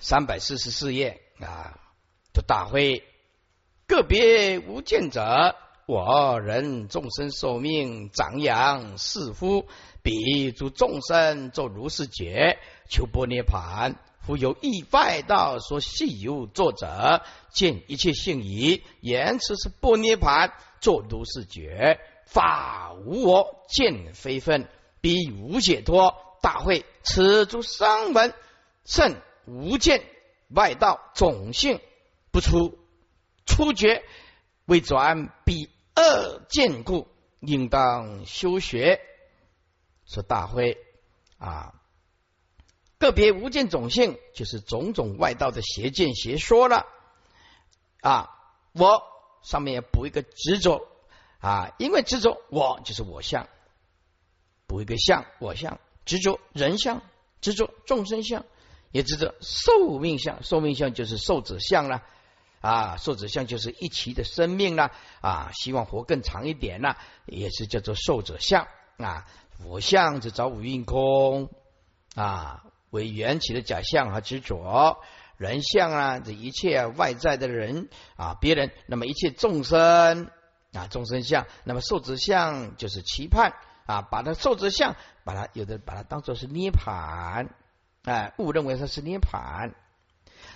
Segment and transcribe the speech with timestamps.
[0.00, 1.78] 三百四十四页啊，
[2.32, 3.04] 的大会
[3.86, 9.66] 个别无见者，我人众生寿命长养似乎
[10.02, 12.58] 彼诸众生作如是觉，
[12.88, 13.96] 求波涅盘。
[14.20, 24.68] 复有意外道说细有作者见一切性疑，言辞是波涅盘，作如是觉，法无我，见非分，
[25.00, 26.14] 彼无解脱。
[26.40, 28.32] 大会此诸声闻
[28.84, 29.16] 甚
[29.48, 30.04] 无见
[30.48, 31.80] 外道种性
[32.30, 32.78] 不出
[33.46, 34.04] 初觉，
[34.66, 37.08] 为转彼恶见故，
[37.40, 39.00] 应当修学。
[40.06, 40.78] 说大会
[41.38, 41.74] 啊。
[42.98, 46.84] 个别无见种性，就是种种外道的邪见邪说了
[48.00, 48.34] 啊！
[48.72, 49.02] 我
[49.44, 50.88] 上面要补一个执着
[51.38, 53.48] 啊，因为执着我就是我相，
[54.66, 57.00] 补一个相我相，执着人相，
[57.40, 58.44] 执着众生相，
[58.90, 62.02] 也执着寿命相，寿命相就是寿者相了
[62.60, 68.66] 啊，寿者相就是一期的生命了啊，希望活更长一点了，也是叫做寿者相。
[68.98, 69.26] 啊。
[69.64, 71.50] 我相是找五蕴空。
[72.14, 72.64] 啊。
[72.90, 74.98] 为缘起的假象和执着，
[75.36, 80.30] 人相啊，这一切外在的人啊，别人，那么一切众生。
[80.72, 83.52] 啊，众生相，那么受者相就是期盼。
[83.86, 87.54] 啊，把它受者相，把它有的把它当做是涅盘，
[88.08, 89.74] 哎，误认为它是涅盘。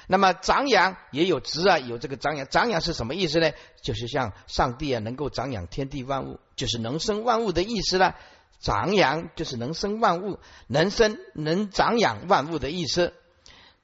[0.08, 3.52] 那么长养也有执啊，有这个长养，长养是什么意思呢？
[3.82, 8.16] 就是像上帝啊，能够长养天地万物，就是能生万物的意思了。
[8.58, 13.12] 长养就是能生万物，能生能长养万物的意思。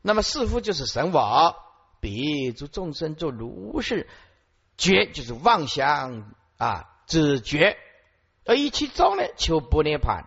[0.02, 1.56] 那么似乎就是神我，
[2.00, 4.08] 彼诸众生作如是
[4.76, 7.76] 觉，就是妄想啊，只觉。
[8.44, 10.26] 而一其中呢，求不涅盘，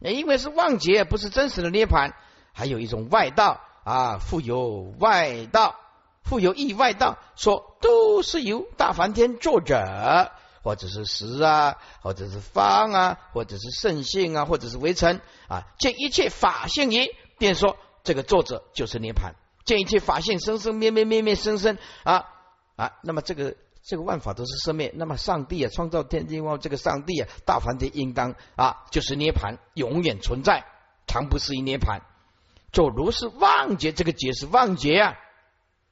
[0.00, 2.14] 因为是妄觉，不是真实的涅盘。
[2.58, 5.76] 还有一种外道啊，富有外道，
[6.24, 10.32] 富有意外道，说都是由大梵天作者。
[10.64, 19.36] 或者是实啊，或者是方啊，或者是圣性啊，或者是微尘啊，见一切法性也，便说这个作者就是涅盘。
[19.64, 22.26] 见一切法性生生灭灭灭灭生生啊
[22.74, 30.66] 啊，那么这个这个万法都是生灭，那么上帝啊创造天地万物，这个上帝啊大梵天应当啊就是涅盘，永远存在，
[31.06, 32.02] 常不思议涅盘。
[32.72, 35.16] 就如是妄觉，这个解是妄觉啊。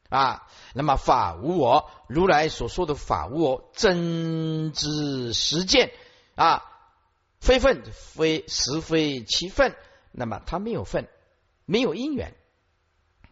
[0.08, 5.90] 啊，那么法无我，如来所说的法无我，真知实见
[6.36, 6.62] 啊，
[7.40, 7.82] 非分
[8.14, 9.74] 非实非其分，
[10.12, 11.08] 那么他没有分，
[11.64, 12.36] 没有因缘，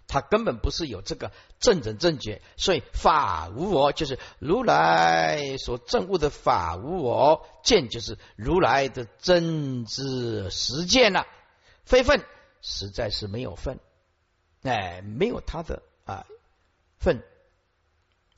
[0.08, 1.30] 他根本不是有这个
[1.60, 11.24] 正正正觉，所以法无我就是如来所证悟的法无我见，就是如来的真知实见了，
[11.84, 12.24] 非分
[12.66, 13.78] 实在是没有份，
[14.62, 16.24] 哎，没有他的啊。
[16.98, 17.22] 份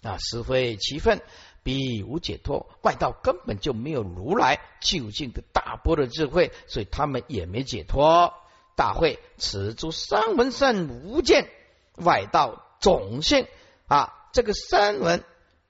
[0.03, 1.23] 啊，实非其分，
[1.63, 2.69] 彼无解脱。
[2.83, 8.35] 外道根本就没有如来究竟的大波的智慧，所以他们也没解脱。
[8.75, 11.49] 大会此诸三文圣无见
[11.95, 13.47] 外道种性
[13.87, 15.23] 啊，这个三文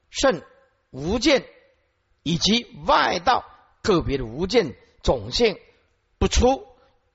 [0.08, 0.40] 圣
[0.90, 1.46] 无见
[2.22, 3.44] 以及外道
[3.82, 5.58] 个别的无见种性
[6.18, 6.66] 不出，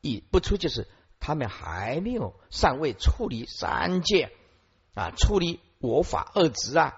[0.01, 0.87] 以不出就是
[1.21, 4.33] 他们还没有尚未处理三界
[4.93, 5.61] 啊，处理。
[5.83, 6.93] 我法二执啊，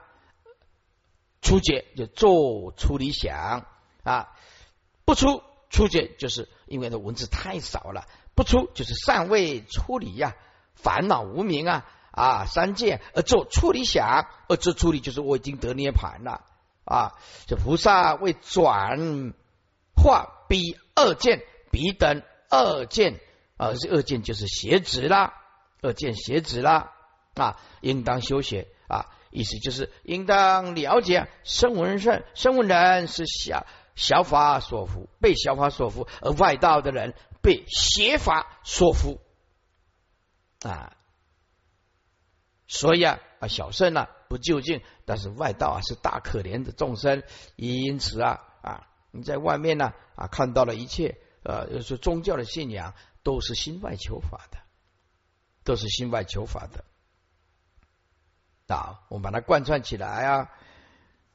[1.42, 3.66] 出解就做出理想
[4.04, 4.36] 啊，
[5.06, 10.36] 不出出解就是因为那文字太少了，不出就是尚未处理呀，
[10.76, 16.44] 烦恼无明啊啊三界而做出理想，而做处理就是我已经得涅盘了
[16.84, 17.14] 啊，
[17.48, 19.34] 这菩萨为转
[19.96, 21.42] 化彼二见
[21.72, 23.22] 彼等二见，
[23.70, 25.34] 而是二见就是邪执啦，
[25.82, 26.92] 二见邪执啦
[27.36, 28.68] 啊，应当修学。
[28.90, 33.66] 啊，意思就是应当了解，声闻圣声闻人是小
[33.96, 39.18] 小法所缚，被小法所缚；而外道的人被邪法所缚
[40.68, 40.96] 啊。
[42.68, 47.24] 所以啊，啊小圣呢不究竟，但是外道啊是大可怜的众生，
[47.56, 52.94] 因此啊啊你在外面呢啊看到了一切呃，就是宗教的信仰
[53.24, 54.58] 都是心外求法的，
[55.64, 56.84] 都是心外求法的。
[58.68, 60.50] 啊，我们把它贯穿起来啊！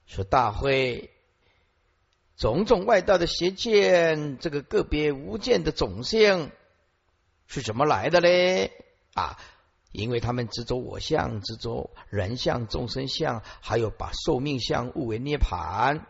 [0.06, 1.10] 说大会
[2.36, 6.50] 种种外道的邪见，这个个别无见的种性
[7.46, 8.72] 是怎么来的嘞？
[9.14, 9.38] 啊，
[9.92, 16.06] 因为他们执着我相，执着人相、众生相，还有把寿命相误为涅盘。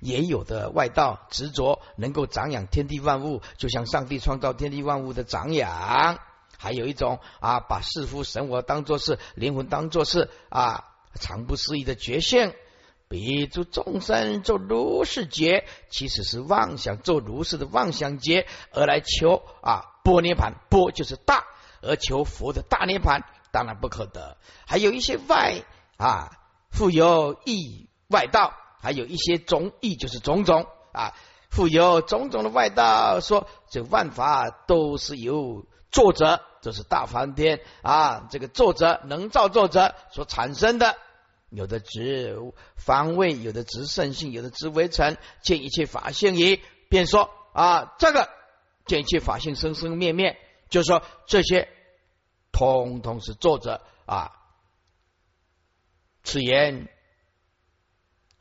[0.00, 6.18] 也有的外道执着能够长养天地万物，就像上帝创造天地万物的长养。
[6.58, 10.84] 还有一种啊，把世夫神我当做是灵魂，当做是啊
[11.14, 12.54] 常不思议的觉性。
[13.08, 21.44] 比诸众生做如是劫，其实是妄想做如是的妄想劫，而来求啊波涅盘，波就是大，
[21.82, 24.38] 而求佛的大涅盘，当然不可得。
[24.66, 25.62] 还有一些外
[25.98, 26.38] 啊
[26.70, 31.14] 富有意外道，还有一些种意就是种种啊
[31.48, 40.96] 富有种种的外道，说这万法都是由作者，这是大梵天啊，这个作者能造作者所产生的。
[41.50, 42.34] 有的执
[42.76, 46.62] 方位，有的执圣性，有的执为尘，见一切法性矣。
[46.88, 48.30] 便说啊，这个
[48.86, 50.38] 见一切法性生生灭灭，
[50.70, 51.68] 就是说这些
[52.50, 54.32] 通通是作者啊。
[56.24, 56.88] 此言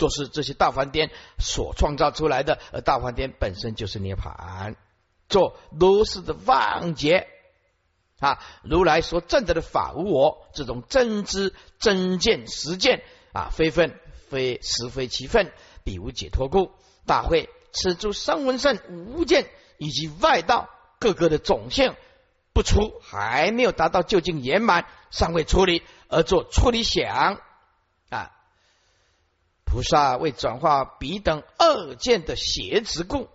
[0.02, 4.76] 都是这些大梵天所创造出来的，而大梵天本身就是涅盘，
[5.30, 7.28] 做如是的妄劫。
[8.20, 14.00] 啊，如来所证得的法无我，这种真知真见实见啊，非分
[14.30, 15.52] 非实非其分，
[15.84, 16.72] 彼无解脱故。
[17.06, 20.68] 大会此诸声闻圣无见以及外道
[21.00, 21.96] 各个的种性
[22.54, 27.40] 不出，还没有达到究竟圆满，尚未处理而做处理想。
[29.72, 33.30] 菩萨为转化彼等二见的邪执故，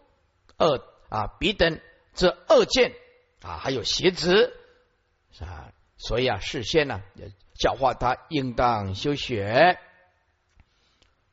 [0.58, 1.80] 二啊彼等
[2.12, 2.92] 这二见
[3.40, 4.52] 啊还有邪执。
[5.40, 7.00] 啊，所以啊，事先呢，
[7.58, 9.78] 教化他应当修学。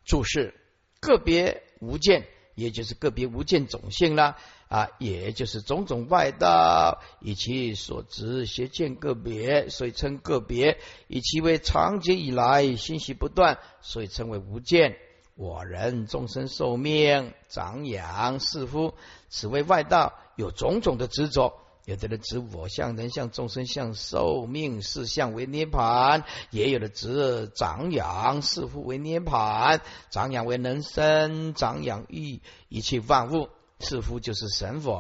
[0.06, 0.58] 注释：
[1.02, 2.26] 个别无见，
[2.56, 4.38] 也就是个别无见种性了
[4.74, 10.78] 啊，也就是种种外道以其所执邪见个别，所以称个别；
[11.08, 14.98] 以其为长久以来信息不断，所以称为无见。
[15.36, 18.96] 我人众生寿命长养是夫，
[19.30, 21.54] 此为外道有种种的执着。
[21.86, 33.50] 有的人指我相、人相、众生相、寿命事相为涅盘，也有的指长养是夫为涅盘，长养为人生，长养育一切万物，
[33.80, 34.94] 是夫就是神佛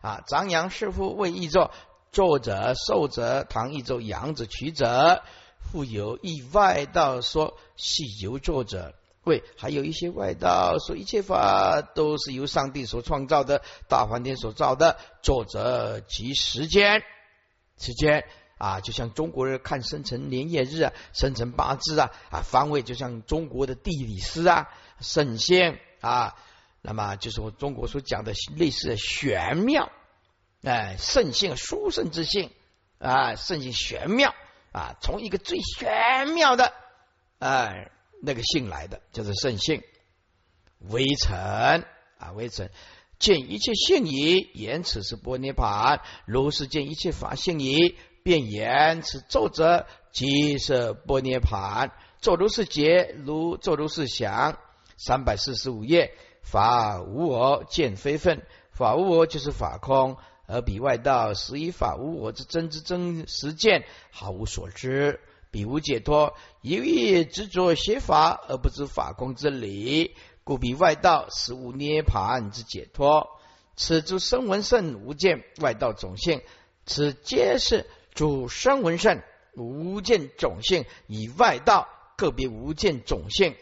[0.00, 0.22] 啊。
[0.26, 1.70] 张扬是夫为译作
[2.12, 5.22] 作者、受者、唐译作扬子、取者，
[5.60, 8.94] 复有意外道说系由作者。
[9.22, 14.98] 会还有一些外道说一切法都是由上帝所创造的，大梵天所造的。
[15.22, 17.02] 作者及时间，
[17.78, 18.26] 时间
[18.58, 24.68] 啊，就像中国人看生辰年月日啊，生辰八字啊啊，方位就像中国的地理师啊，
[25.00, 26.36] 圣仙啊，
[26.86, 29.90] 那么就是我中国所讲的类似的玄妙，
[30.62, 32.50] 哎，圣性殊胜之性
[32.98, 34.34] 啊，圣性玄妙
[34.70, 36.74] 啊，从一个最玄妙的
[37.38, 37.90] 哎。
[38.26, 39.82] 那个性来的就是圣性，
[40.78, 41.84] 微尘
[42.16, 42.70] 啊，微尘
[43.18, 51.92] 见一切性矣，言此是波涅盘；如是见一切法性矣，便言此奏者即是波涅盘。
[52.18, 54.58] 作如是解，如作如是想。
[54.96, 58.42] 三百四十五页，法无我，见非分。
[58.70, 65.20] 法无我就是法空，而彼外道实以法无我之真之真实见，毫无所知。
[65.50, 73.28] 彼无解脱，由于执着邪法而不知法空之理，故彼外道实无涅盘之解脱。
[73.76, 76.42] 此诸声闻圣无见外道种性，
[76.84, 79.22] 此皆是诸声闻圣
[79.54, 83.54] 无见种性以外道个别无见种性。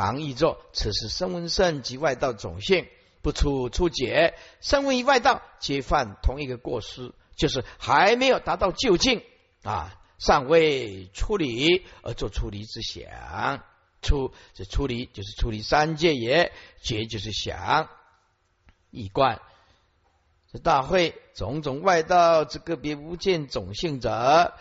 [0.00, 2.86] 常译作：此是声闻圣及外道种性，
[3.20, 4.34] 不出初解。
[4.60, 9.22] 声闻与外道皆犯同一个过失，就是还没有达到究竟
[9.62, 9.94] 啊。
[10.18, 13.62] 尚未出离而做出离之想，
[14.02, 16.52] 出这出离就是出离三界也，
[16.82, 17.88] 解就是想。
[18.90, 19.40] 一贯
[20.52, 24.54] 这大会种种外道之个别无见种性者，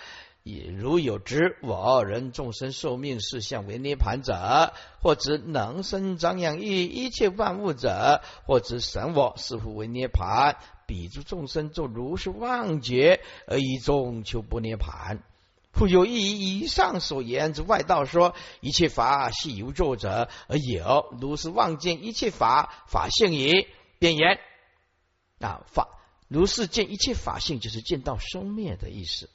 [0.43, 15.22] 以如有知我人众生寿命事相为涅盘者，或指能生长养育一切万物者，或指神我是乎为涅盘，彼诸众生作如是妄觉而以众求不涅盘。
[15.72, 23.67] 复有以以上所言之外道说，一切法系由作者而有，如是妄见一切法法性也。
[24.00, 24.39] 便言
[25.39, 25.89] 啊，法
[26.27, 29.29] 如是见一切法性，就是见到生灭的意思，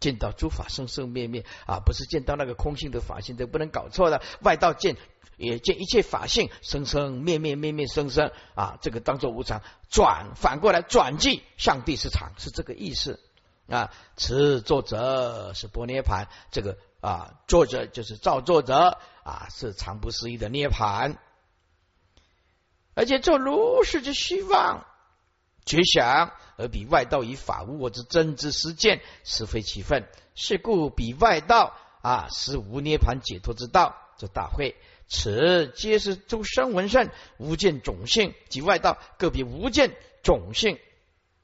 [0.00, 4.22] 见到诸法生生灭灭啊，不是见到那个空性的法性，这不能搞错的。
[4.40, 4.96] 外道见
[5.36, 13.20] 也见一切法性生生灭灭灭灭生生啊，这个当做无常，转反过来转记上帝是常，是这个意思。
[13.68, 21.18] 啊，此作者是波涅盘，这个啊，作者就是造作者啊，是常不思议的涅盘，
[22.94, 24.86] 而且做如是之希望，
[25.64, 30.06] 觉想而比外道以法无我之真之实践，是非其分。
[30.34, 33.96] 是故比外道啊，实无涅盘解脱之道。
[34.18, 34.76] 这大会，
[35.08, 40.78] 此皆是诸声闻圣无见种性及外道个别无见种性。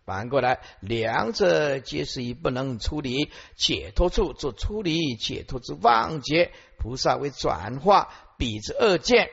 [0.05, 6.51] 反过来，两者皆是以不能处理解脱处做处理解脱之妄结。
[6.79, 9.29] 菩萨为转化彼之恶见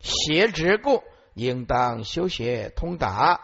[0.00, 1.02] 邪执故，
[1.34, 3.40] 应当修学通达。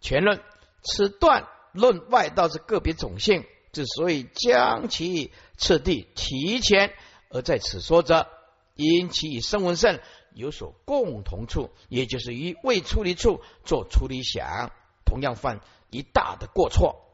[0.00, 0.42] 全论
[0.82, 6.92] 此段论外道之个别种性，之所以将其次第提前
[7.30, 8.28] 而在此说者，
[8.74, 10.00] 因其与声闻圣
[10.34, 14.72] 有所共同处，也就是于未处理处做处理想，
[15.04, 15.60] 同样犯。
[15.94, 17.04] 一大的过错，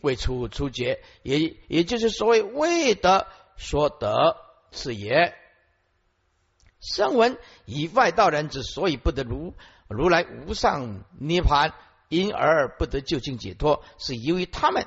[0.00, 3.26] 未出出结，也也就是所谓未得
[3.56, 4.36] 所得
[4.70, 5.34] 是也。
[6.80, 9.54] 声闻以外道人之所以不得如
[9.88, 11.74] 如来无上涅盘，
[12.08, 14.86] 因而不得究竟解脱，是由于他们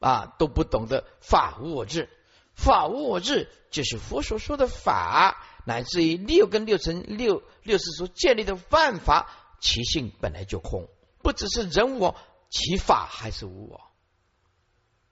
[0.00, 2.08] 啊都不懂得法无我智。
[2.54, 9.28] 法无我智就是佛所说的法，乃至于六根六尘六六识所建立的万法，
[9.60, 10.88] 其性本来就空，
[11.22, 12.16] 不只是人我。
[12.50, 13.80] 其法还是无我，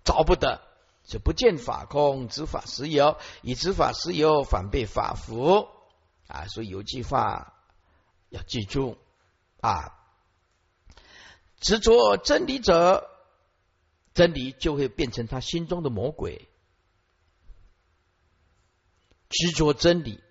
[0.04, 0.60] 找不得，
[1.04, 5.66] 就不见法空，执法实有，以执法实有，反被法服
[6.28, 6.46] 啊！
[6.46, 7.54] 所以有句话
[8.28, 8.96] 要记住
[9.60, 10.01] 啊：
[11.62, 13.08] 执着真理者，
[14.12, 16.48] 真理就会变成他心中的魔鬼；
[19.30, 20.22] 执着真理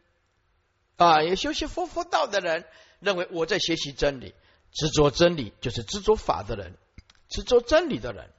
[0.97, 2.67] 啊，有修习佛佛道的人
[2.99, 4.35] 认为我在学习真理，
[4.71, 6.77] 执着真理就是执着法的人。
[7.29, 8.29] 执着真理的人，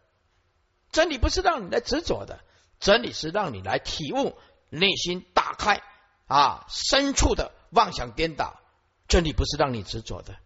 [0.90, 2.44] 真理不是让你来执着的，
[2.78, 4.36] 真理是让你来体悟，
[4.68, 5.82] 内心打开
[6.26, 8.60] 啊，深处的妄想颠倒。
[9.08, 10.36] 真理不是让你执着的，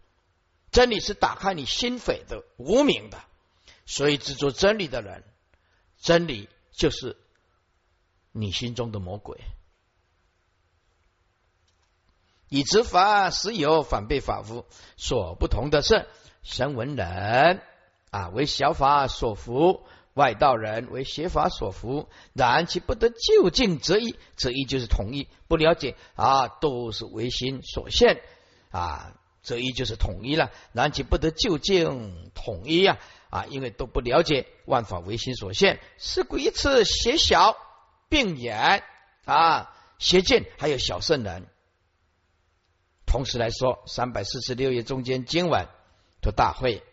[0.77, 3.17] 真理是打开你心扉的无名的。
[3.87, 5.23] 所以执着真理的人，
[5.99, 7.17] 真理就是
[8.31, 9.39] 你心中的魔鬼。
[12.47, 14.67] 以执法实有，反被法夫
[14.97, 16.07] 所不同的是，
[16.43, 17.59] 神闻人。
[18.11, 22.07] 啊，为小法所服，外道人为邪法所服。
[22.33, 25.27] 然其不得究竟则一，则一就是同意。
[25.47, 28.21] 不了解啊，都是唯心所现
[28.69, 30.51] 啊，则一就是统一了。
[30.73, 32.99] 然其不得究竟统一呀
[33.29, 37.55] 啊，因为都不了解万法唯心所现，是故一次邪小
[38.09, 38.83] 并眼
[39.23, 41.47] 啊，邪见还有小圣人。
[43.05, 45.65] 同时来说，三百四十六页中间经文
[46.21, 46.83] 的大会。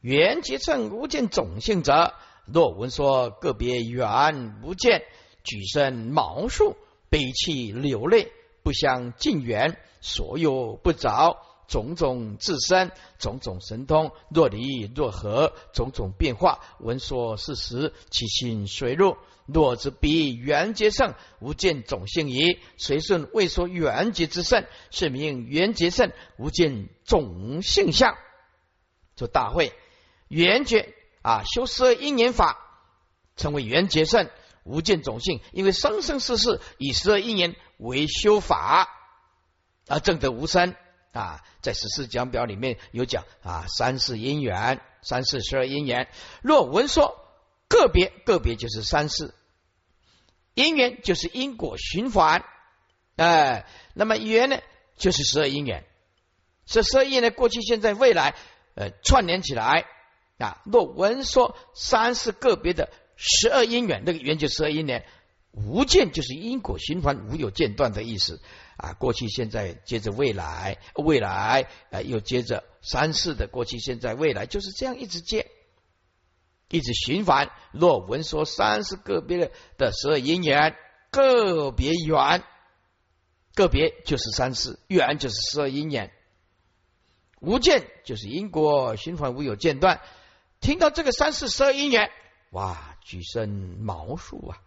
[0.00, 2.14] 缘结称无见种性者，
[2.46, 5.04] 若闻说个别缘无见，
[5.44, 6.76] 举身毛数，
[7.10, 8.32] 悲泣流泪，
[8.64, 11.36] 不相近缘，所有不着，
[11.70, 19.16] 种种自身，种种神通，若离若合，种种变化，闻说事实，其心随入。
[19.46, 28.16] 若之彼缘结胜无见种性矣，随顺未说缘结之胜，是名缘结胜无见种性相。
[29.14, 29.72] 就大会。
[30.26, 32.58] 缘觉啊，修十二因缘法，
[33.36, 34.28] 称为缘觉圣
[34.64, 35.40] 无见种性。
[35.52, 38.88] 因为生生世世以十二因缘为修法，
[39.86, 40.74] 而正得无生
[41.12, 41.42] 啊。
[41.60, 46.08] 在十四讲表里面有讲啊，三世因缘，三世十二因缘。
[46.42, 47.24] 若闻说
[47.68, 49.34] 个别个别就是三世
[50.54, 52.44] 因缘，就是因果循环。
[53.16, 54.58] 哎，那么缘呢，
[54.96, 55.84] 就是十二因缘。
[56.66, 58.36] 这十二因呢，过去、现在、未来，
[58.74, 59.86] 呃，串联起来。
[60.38, 65.04] 啊，若闻说三是个别的十二因缘，那个缘就十二因缘，
[65.52, 68.40] 无间就是因果循环，无有间断的意思
[68.80, 68.94] 啊。
[68.94, 75.50] 过去、现在，接着未来，未来啊，又接着三世的过去、现在、未来，就是这样一直接，
[76.68, 77.50] 一直循环。
[77.72, 80.74] 若闻说三是个别的的十二因缘，
[81.10, 82.42] 个别缘，
[83.54, 86.12] 个别就是三世，缘就是十二因缘，
[87.40, 90.00] 无间就是因果循环，无有间断。
[90.60, 92.10] 听到这个三四十二因缘，
[92.50, 94.62] 哇，举身毛数啊，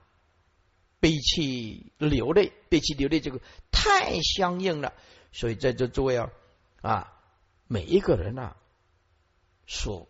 [1.04, 3.42] 悲泣流泪，悲泣流泪，这个
[3.74, 4.94] 太相应了。
[5.34, 6.32] 所以在这诸位啊，
[6.82, 7.22] 啊，
[7.68, 8.56] 每一个人啊，
[9.68, 10.08] 所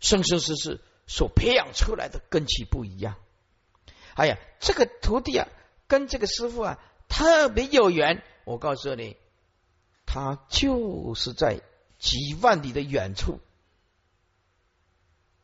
[0.00, 3.16] 生生世世所培养出来的根气不一样。
[4.14, 5.46] 哎呀，这个徒弟啊，
[5.86, 8.22] 跟这个师傅啊特别有缘。
[8.44, 9.18] 我告诉你，
[10.06, 11.60] 他就是在
[11.98, 13.40] 几万里的远处。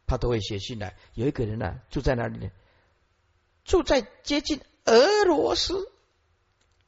[0.06, 0.96] 他都会写信来。
[1.12, 2.50] 有一个人呢，住在哪里呢？
[3.64, 5.90] 住在接近俄罗斯。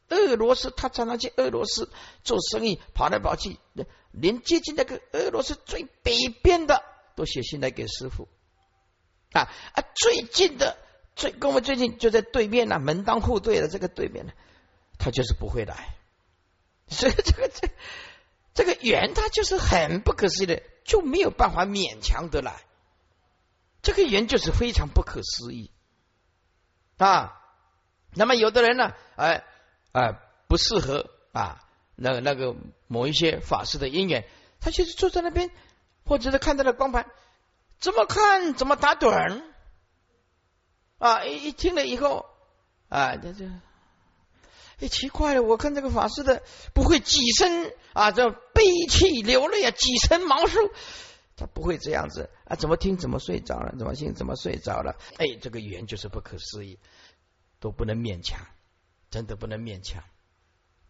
[0.09, 1.91] 俄罗斯，他常常去俄罗斯
[2.23, 3.59] 做生意，跑来跑去，
[4.13, 6.81] 连接近那个俄罗斯最北边的
[7.17, 8.29] 都写信来给师傅
[9.33, 9.83] 啊啊！
[9.97, 10.79] 最近的
[11.17, 14.33] 最跟我们最近就在对面呢，门当户对的这个对面呢，
[14.97, 15.97] 他就是不会来。
[16.89, 17.69] 所以这个这
[18.55, 22.63] 这个缘，他就是很不可思议的，就没有办法勉强得来。
[23.83, 25.73] 这个缘就是非常不可思议
[26.99, 27.33] 啊。
[28.19, 29.45] 那么有的人呢，哎
[29.93, 31.61] 哎，不适合啊，
[31.97, 32.55] 那那个
[32.87, 34.27] 某一些法师的因缘，
[34.59, 35.51] 他就是坐在那边，
[36.07, 37.07] 或者是看到了光盘，
[37.79, 39.43] 怎么看怎么打盹
[40.99, 41.25] 啊！
[41.27, 42.25] 一一听了以后
[42.89, 43.45] 啊，这这，
[44.81, 50.71] 哎，奇怪了，我看这个法师的不会几声啊，这悲泣流泪啊，几声毛数。
[51.37, 52.57] 他不会这样子啊！
[52.57, 54.97] 怎么听怎么睡着了，怎么听怎么睡着了？
[55.19, 56.79] 哎，这个语言就是不可思议，
[57.61, 58.41] 都不能勉强，
[59.11, 60.03] 真的不能勉强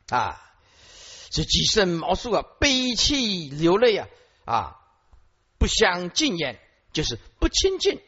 [0.09, 0.41] 啊！
[1.31, 4.09] 这几声毛数啊，悲泣流泪啊
[4.45, 4.81] 啊，
[5.59, 6.61] 不相近言，
[6.93, 8.01] 就是不亲近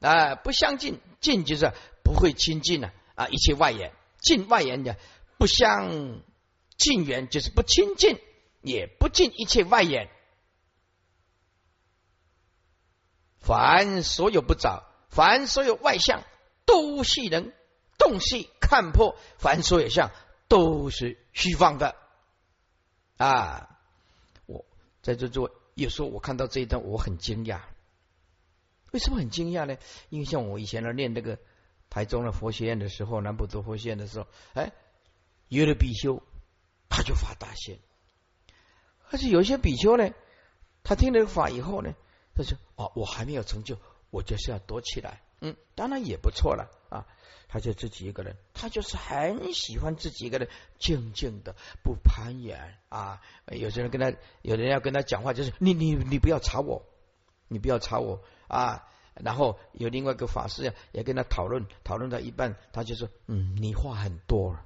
[0.00, 1.72] 啊，不相近近就是
[2.04, 3.26] 不会亲近了啊！
[3.26, 4.96] 一切外缘，近外缘的
[5.36, 6.22] 不相
[6.78, 8.20] 近缘，就是不亲近，
[8.62, 10.08] 也不近一切外缘。
[13.46, 16.24] 凡所有不着，凡所有外相，
[16.64, 17.52] 都系能
[17.96, 20.10] 洞悉看破；凡所有相，
[20.48, 21.94] 都是虚妄的。
[23.18, 23.78] 啊！
[24.46, 24.64] 我
[25.00, 27.60] 在这做，有时候我看到这一段，我很惊讶。
[28.90, 29.76] 为什么很惊讶呢？
[30.08, 31.38] 因为像我以前呢练那个
[31.88, 34.72] 台中的佛学院的时候，南普陀佛学院的时候，哎，
[35.46, 36.20] 有的比丘
[36.88, 37.78] 他就发大心，
[39.08, 40.10] 而且有些比丘呢，
[40.82, 41.94] 他听了法以后呢。
[42.36, 43.78] 他说：“哦，我还没有成就，
[44.10, 45.22] 我就是要躲起来。
[45.40, 47.06] 嗯，当然也不错了啊。
[47.48, 53.22] 他就自己一个人，他就是很喜欢自己一个人静静的不攀岩啊。
[53.46, 54.12] 有些人跟他，
[54.42, 56.84] 有人要跟他讲话，就是你你你不要吵我，
[57.46, 58.88] 你不要吵我啊。
[59.14, 64.64] 然后有另外一个法师也跟他讨论，讨论到一半，他就说：嗯，你话很多了。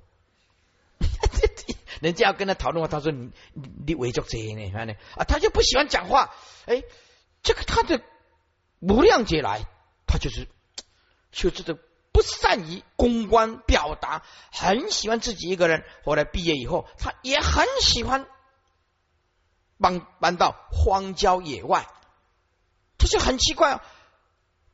[2.01, 4.71] 人家要跟他讨论话，他说你你你伪作贼呢？
[4.73, 6.83] 看呢啊，他就不喜欢讲话，哎。”
[7.43, 8.03] 这个他的
[8.81, 9.67] 无量劫来，
[10.07, 10.47] 他就是
[11.33, 11.79] 就这个
[12.13, 14.23] 不善于公关表达，
[14.53, 15.85] 很喜欢自己一个人。
[16.05, 18.27] 后来毕业以后，他也很喜欢
[19.79, 21.87] 搬搬到荒郊野外。
[22.99, 23.81] 他就很奇怪，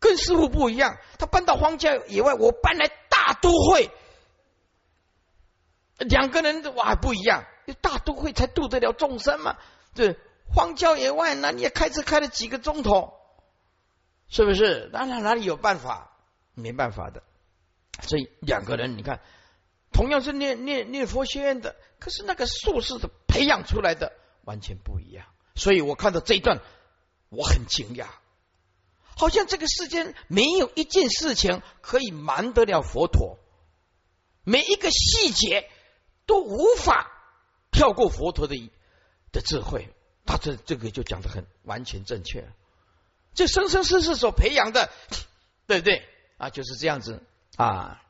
[0.01, 0.99] 跟师傅不一样。
[1.19, 3.91] 他搬到荒郊野外，我搬来大都会，
[5.99, 7.45] 两个人哇不一样。
[7.81, 9.57] 大都会才度得了众生嘛？
[9.95, 10.19] 对。
[10.55, 13.15] 荒郊野外，那你也开车开了几个钟头，
[14.29, 14.89] 是不是？
[14.93, 16.17] 那哪哪里有办法？
[16.55, 17.23] 没办法的。
[18.03, 19.21] 所以两个人，你看，
[19.93, 24.13] 同样是念念念佛学院的，可是那个术士的培养出来的
[24.45, 25.27] 完全不一样。
[25.55, 26.61] 所以我看到这一段，
[27.31, 28.07] 我很惊讶，
[29.17, 33.39] 好像这个世间没有一件事情可以瞒得了佛陀，
[34.45, 35.71] 每一个细节
[36.27, 37.11] 都无法
[37.71, 38.55] 跳过佛陀的
[39.33, 39.89] 的智慧。
[40.27, 42.45] 他这这个就讲的很完全正确，
[43.35, 44.91] 这生生世世所培养的，
[45.67, 46.51] 对不对啊？
[46.51, 47.23] 就是这样子
[47.57, 48.03] 啊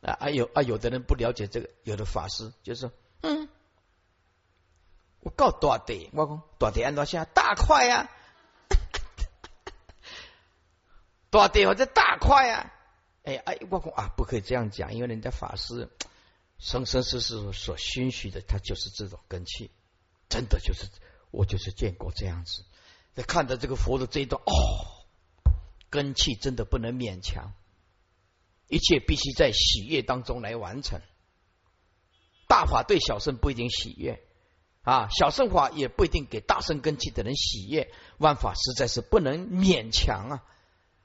[0.00, 0.30] 啊！
[0.30, 3.48] 有啊，有的人不了解这个，有的法师就是嗯，
[5.20, 8.08] 我告大地，我讲大地安怎下大块呀，
[11.30, 12.72] 大地或者大块呀，
[13.24, 15.90] 哎哎，我讲啊，不可以这样讲，因为人家法师
[16.58, 19.70] 生生世世所熏许的，他就是这种根气。
[20.28, 20.88] 真的就是
[21.30, 22.64] 我就是见过这样子，
[23.14, 24.50] 在看着这个佛的这一段哦，
[25.90, 27.52] 根气真的不能勉强，
[28.68, 31.00] 一切必须在喜悦当中来完成。
[32.46, 34.22] 大法对小圣不一定喜悦
[34.82, 37.92] 啊，小圣法也不一定给大圣根气的人喜悦。
[38.16, 40.44] 万法实在是不能勉强啊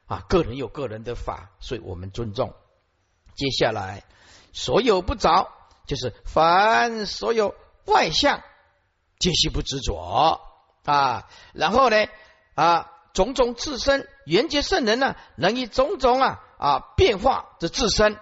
[0.05, 2.53] 啊，个人有个人的法，所以我们尊重。
[3.35, 4.05] 接下来
[4.53, 5.51] 所有不着，
[5.85, 7.55] 就是凡所有
[7.85, 8.41] 外相。
[9.23, 10.41] 皆须不执着
[10.83, 11.95] 啊，然后呢
[12.55, 18.19] 啊，种种自身缘觉圣人呢，能以种种啊啊变化的自身，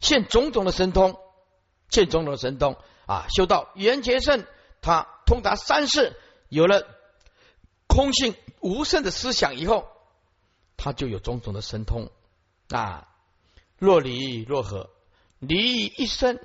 [0.00, 1.18] 现种种的神通，
[1.88, 4.44] 现种种的神通啊，修到缘觉圣，
[4.82, 6.14] 他通达三世，
[6.50, 6.86] 有了
[7.86, 9.88] 空性无声的思想以后，
[10.76, 12.10] 他就有种种的神通
[12.68, 13.08] 啊。
[13.78, 14.90] 若离若合，
[15.38, 16.38] 离一生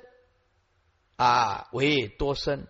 [1.16, 2.66] 啊为多生。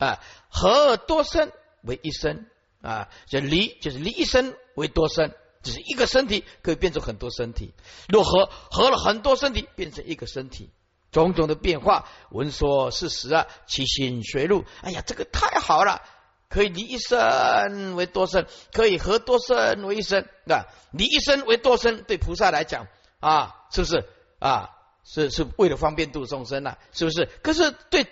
[0.00, 2.50] 啊，合多身为一身
[2.82, 7.74] 啊，就离就是离一身为多身，就是一个身体可以变成很多身体。
[8.08, 10.70] 若合合了很多身体，变成一个身体，
[11.12, 14.64] 种种的变化，闻说事实啊，其心随入。
[14.82, 16.02] 哎呀，这个太好了！
[16.48, 22.88] 可以离一身为多身，可以合多身为一身，啊，离一身为多身，对菩萨来讲
[23.20, 24.08] 啊，是不是
[24.40, 24.70] 啊？
[25.02, 27.26] 是是为了方便度众生呐，是不是？
[27.42, 28.06] 可是对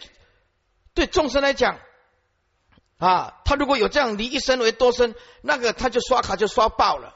[0.98, 1.78] 对众生来讲
[2.98, 7.14] 啊，他如果有这样离一生为多生，那个他就刷卡就刷爆了，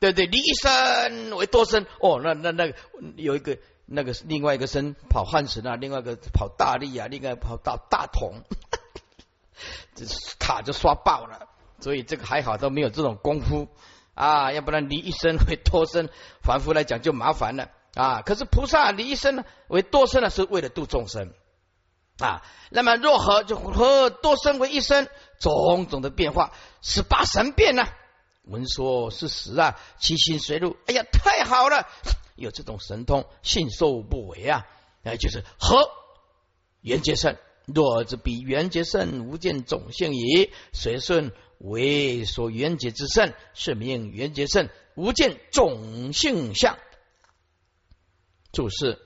[0.00, 0.24] 对对？
[0.24, 2.74] 离一生为多生，哦，那那那个
[3.16, 8.40] 有一个那个另外一个生跑汉神啊，另外一个跑大力啊，另外跑到大同。
[9.94, 10.06] 这
[10.38, 11.46] 卡就刷爆了，
[11.80, 13.68] 所以这个还好都没有这种功夫
[14.14, 16.08] 啊，要不然离一生为多生，
[16.42, 18.22] 凡夫来讲就麻烦了啊。
[18.22, 21.34] 可是菩萨离一生呢为多生呢，是为了度众生
[22.18, 22.42] 啊。
[22.70, 27.86] 那么若何就何多生为一生，种种的变化，十八神变呢？
[28.44, 30.76] 闻说是实啊，其心随入。
[30.86, 31.88] 哎呀，太好了，
[32.36, 34.66] 有这种神通，信受不为啊。
[35.02, 35.88] 哎，就是和
[36.80, 37.36] 缘结圣。
[37.66, 40.52] 若之彼缘结圣，无见种性矣。
[40.74, 46.76] 随顺为所缘结之圣，是名缘结圣，无见种性相。
[48.52, 48.98] 注释：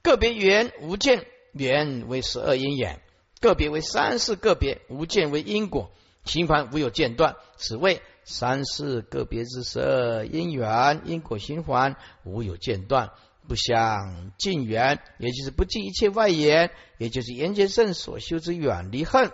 [0.00, 3.00] 个别缘无见，缘为十二因缘，
[3.40, 5.90] 个别为三世个别，无见为因果，
[6.24, 13.10] 循环无有间断，此谓三世个别之十二因缘，因果循环无有间断。
[13.46, 19.30] 不相近缘，也就是不近一切外缘，也就是严结圣所修之远离恨。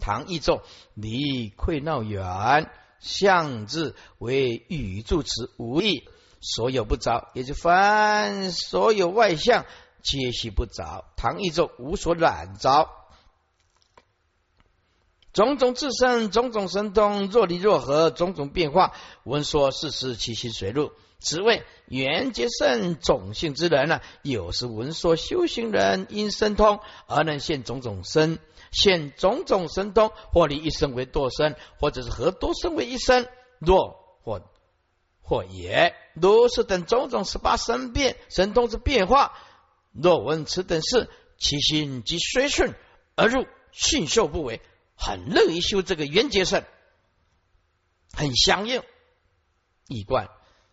[0.00, 0.62] 唐译咒
[0.94, 6.08] 离愧闹远，相字为语助词，无意
[6.40, 9.66] 所有不着，也就凡所有外相
[10.02, 11.04] 皆系不着。
[11.16, 12.88] 唐一咒无所染着，
[15.32, 18.92] 种种自身，种种神通，若离若合，种种变化，
[19.24, 20.92] 闻说事实，其心随入。
[21.20, 28.38] 此谓缘结圣种性之人呢，有时闻说修行人因神通而能现种种身，
[28.70, 34.42] 现种种神通，或离一生为多身，或者是合多身为一身，若或
[35.20, 39.36] 或也，如是等种种十八生变神通之变化，
[39.92, 42.74] 若闻此等事，其心即随顺
[43.14, 44.60] 而入，信受不为，
[44.96, 46.64] 很乐于修这个缘结圣，
[48.12, 48.82] 很相应，
[49.86, 50.28] 一贯。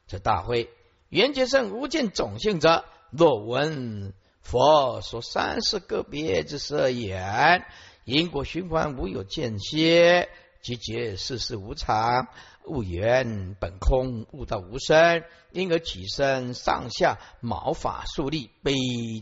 [0.08, 0.70] 这大会
[1.10, 7.66] 缘觉圣无见种性者，若闻佛说三世个别之十二言，
[8.04, 10.30] 因果循环无有间歇，
[10.62, 12.28] 即觉世事无常，
[12.68, 18.74] 物缘本空，悟道无声，因而起身上下毛发竖立，悲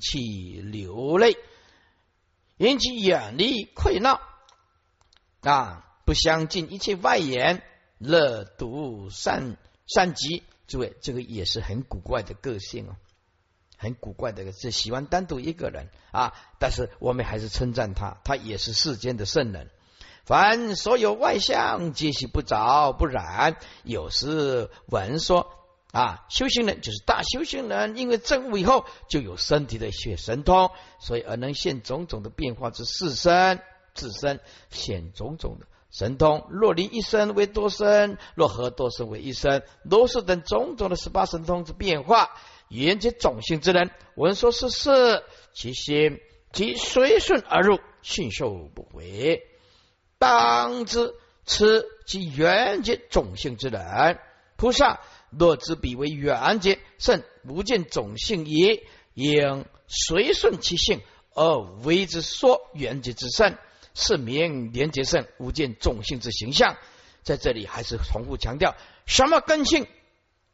[0.01, 1.35] 泣流泪，
[2.57, 4.21] 引起远离溃闹
[5.41, 5.85] 啊！
[6.05, 7.63] 不相信一切外言，
[7.97, 10.43] 乐读善善集。
[10.65, 12.95] 诸位，这个也是很古怪的个性哦，
[13.77, 16.33] 很古怪的，是喜欢单独一个人啊。
[16.57, 19.69] 但是我们还是称赞他，他也是世间的圣人。
[20.25, 23.57] 凡所有外相，皆系不着不染。
[23.83, 25.51] 有时闻说
[25.91, 33.59] 啊，修行人就是大修行人，因为证悟以后就有身体的血神通，所以而能现种种的变化之四身，
[33.93, 35.67] 自身现种种的。
[35.91, 42.31] 神通若离一身为多身，若合多身为一身，如是等种种的十八神通之变化，
[42.69, 45.21] 言及种性之人，闻说是事，
[45.53, 46.21] 其心
[46.53, 49.43] 即随顺而入，信受不回。
[50.23, 51.13] 当知
[51.45, 54.17] 此即缘结种性之人。
[54.55, 61.01] 菩萨若知彼为缘结，甚无见种性也，应随顺其性
[61.33, 63.57] 而为之说缘结之圣。
[63.93, 66.77] 是名连结圣无见种性之形象，
[67.23, 69.87] 在这里还是重复强调，什么根性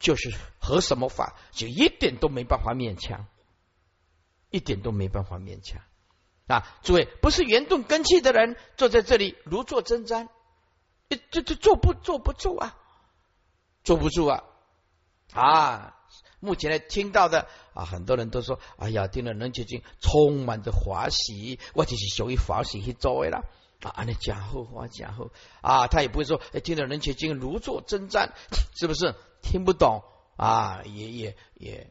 [0.00, 3.26] 就是和什么法，就一点都没办法勉强，
[4.50, 5.80] 一点都没办法勉强
[6.50, 6.66] 啊！
[6.82, 10.28] 诸位，不是圆顿根器的人坐在这里如坐针毡，
[11.30, 12.76] 这这坐不坐不住啊，
[13.84, 14.44] 坐不住啊
[15.32, 15.96] 啊！
[16.40, 23.42] 目前呢，听到的啊，很多人都说：“哎呀，听了《楞严经》，充满着欢喜，我就是属于欢喜去做的啦。”
[23.82, 28.30] 啊，那家伙话家伙啊，他也不会说：“哎，听了《楞严经》，如坐针毡，
[28.74, 30.02] 是不是听不懂
[30.36, 30.82] 啊？
[30.84, 31.90] 也也也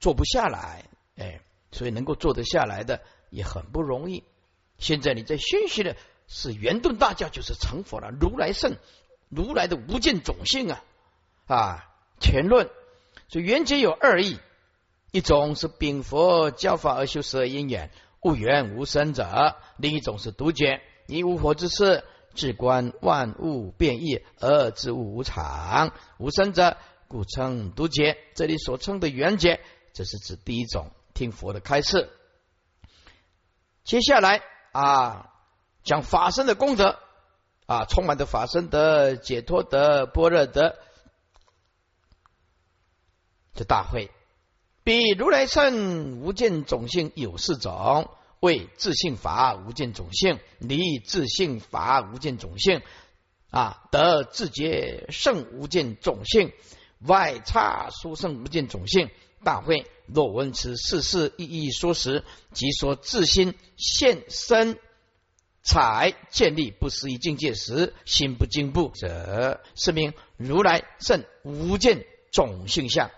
[0.00, 0.84] 坐不下来，
[1.16, 1.40] 哎，
[1.72, 4.22] 所以能够做得下来的也很不容易。
[4.78, 5.96] 现在你在宣习的
[6.28, 8.76] 是圆顿大教，就是成佛了，如来圣，
[9.28, 10.84] 如来的无尽种性啊
[11.46, 12.70] 啊，前论。
[13.28, 14.38] 所以缘结有二义，
[15.10, 22.04] 一种是禀佛教法而修十二因缘，无缘无生者；另一种是独觉，以无佛之事，
[22.34, 26.76] 至观万物变异而知物无常，无生者，
[27.08, 28.18] 故称独觉。
[28.34, 29.60] 这里所称的缘结，
[29.94, 30.90] 这是指第一种
[31.22, 32.10] 听佛的开示。
[33.84, 35.30] 接下来啊，
[35.84, 36.98] 讲法身的功德
[37.66, 40.76] 啊，充满的法身德、解脱德、般若德，
[43.54, 44.10] 这大会。
[44.82, 52.82] 比如来圣无见种性有四种，为自性法无见种性，离自性法无见种性，
[53.50, 56.52] 啊，得自觉圣无见种性，
[57.06, 59.08] 外差殊胜无见种性。
[59.44, 64.78] 大会若闻此事事一一说时，即说自心现身
[65.62, 73.10] 才建立不思议境界时，心不惊怖者，是名如来圣无见种性相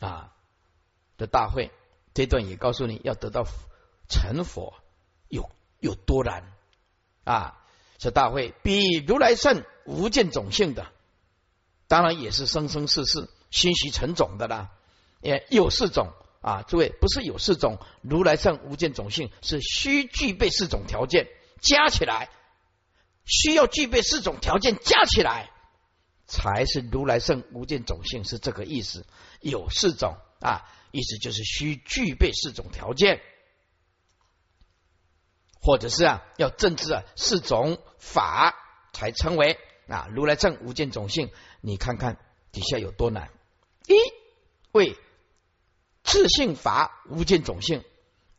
[0.00, 0.34] 啊。
[1.16, 1.70] 的大会，
[2.14, 3.44] 这段也告诉你要得到
[4.08, 4.74] 成佛
[5.28, 6.52] 有有多难
[7.24, 7.62] 啊！
[7.98, 10.86] 这大会比如来圣无见种性的，
[11.88, 14.70] 当然也是生生世世心习成种的啦。
[15.20, 21.28] 也有四种啊，诸位不是有四种如来圣无见种性，是需具备四种条件
[21.60, 22.28] 加起来，
[23.24, 25.50] 需要具备四种条件加起来，
[26.26, 29.06] 才是如来圣无见种性，是这个意思。
[29.40, 30.68] 有四种啊。
[30.92, 33.22] 意思就是需具备四种条件，
[35.62, 38.56] 或者是啊，要证知啊四种法
[38.92, 39.56] 才称为
[39.86, 41.30] 啊如来正无见种性。
[41.60, 42.18] 你看看
[42.50, 43.30] 底下有多难？
[43.86, 43.94] 一
[44.72, 44.98] 为
[46.02, 47.84] 自性法无尽种性，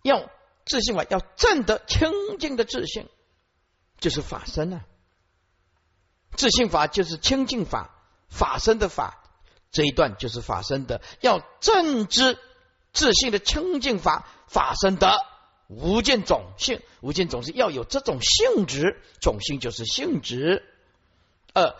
[0.02, 0.30] 要
[0.65, 3.08] 自性法要证得清净的自性，
[4.00, 4.86] 就是法身啊。
[6.36, 7.89] 自性法就是清净法，
[8.30, 9.17] 法身的法。
[9.71, 12.38] 这一段就是法身的，要正知
[12.91, 15.26] 自信的清净法法身的
[15.67, 20.65] 无尽种性，无尽种性要有这种性质，种性就是性质。
[21.54, 21.74] 二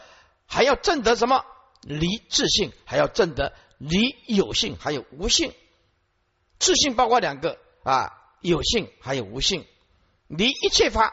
[0.46, 1.46] 还要证得什么
[1.82, 5.54] 离自性，还要证得离有性，还有无性。
[6.62, 9.66] 自性包括两个啊，有性还有无性。
[10.28, 11.12] 离一切法，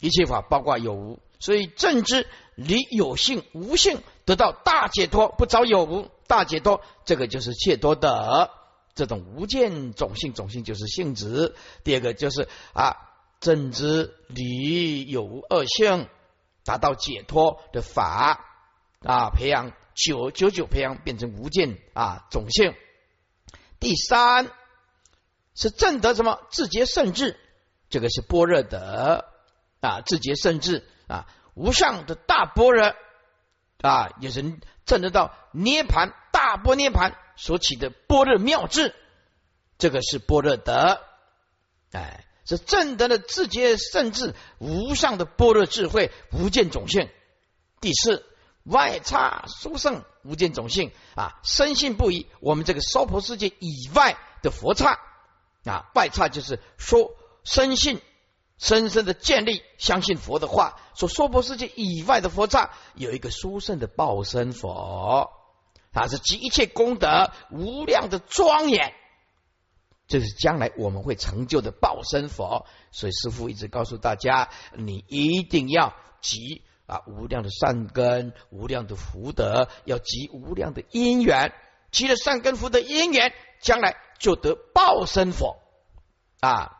[0.00, 2.26] 一切法包括有无，所以正知
[2.56, 4.02] 离有性无性。
[4.24, 8.50] 得到大解脱，不着有无，大解脱，这个就是切脱的
[8.96, 11.54] 这种无见种性，种性就是性质。
[11.84, 12.96] 第二个就是啊，
[13.38, 16.08] 正知离有无二性，
[16.64, 18.44] 达到解脱的法
[19.00, 22.74] 啊，培养九九九培养变成无见啊种性。
[23.80, 24.50] 第三
[25.54, 27.38] 是正得什么自觉圣智，
[27.90, 29.24] 这个是般若德
[29.80, 32.94] 啊，自觉圣智啊，无上的大般若。
[33.80, 34.42] 啊，也是
[34.86, 38.92] 证得到涅盘大波涅盘所起的般若妙智，
[39.78, 41.00] 这个是般若德，
[41.92, 47.08] 哎，是正德的自觉甚至无上的般若智慧无见种性。
[47.80, 48.26] 第四，
[48.64, 52.26] 外差殊胜无见种性啊，深信不疑。
[52.40, 54.98] 我们这个娑婆世界以外的佛刹
[55.64, 57.10] 啊，外刹就是说
[57.44, 58.00] 深信。
[58.60, 65.30] 深深的建立，相信佛的话，说娑婆世界以外的佛刹有一个殊胜的报身佛，
[65.92, 68.92] 它是集一切功德无量的庄严，
[70.08, 72.66] 这是将来我们会成就的报身佛。
[72.90, 81.52] 所以师父一直告诉大家，你一定要集啊无量的善根、无量的福德，要集无量的因缘，
[81.92, 85.58] 集了善根福德因缘，将来就得报身佛
[86.40, 86.72] 啊。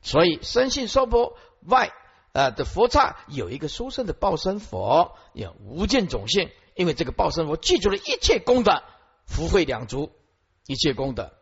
[0.00, 1.92] 所以深信娑婆外
[2.32, 6.50] 啊的佛刹有一个殊胜的报身佛，有无尽种性。
[6.76, 8.82] 因为这个报身佛记住了一切功德，
[9.26, 10.12] 福慧两足，
[10.66, 11.32] 一切功德。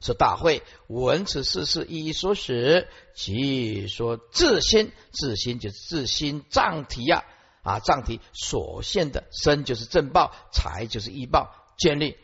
[0.00, 7.24] 是大会闻此事事一一说时，即说自心，自心就是自心藏体呀
[7.62, 12.16] 啊藏体所现的身就是正报，财就是医报，建立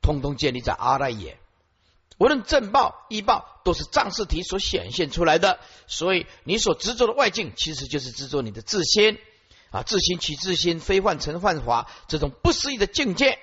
[0.00, 1.38] 通通建立在阿赖耶。
[2.18, 5.60] 无论正报、医报，都是藏事体所显现出来的。
[5.86, 9.18] 所以，你所执着的外境，其实就是执着你的自心
[9.70, 9.84] 啊！
[9.84, 13.38] 自心取自心，非幻成幻法，这种不思议的境界，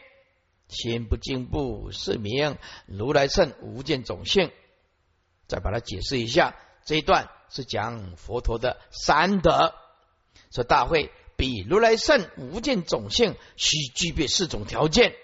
[0.67, 4.51] 心不进步，是名如来圣无见种性。
[5.47, 9.73] 再把它解释一下，这一段是讲佛陀的三德。
[10.51, 15.15] 说大会比如来圣无见种性，需具备四种条件，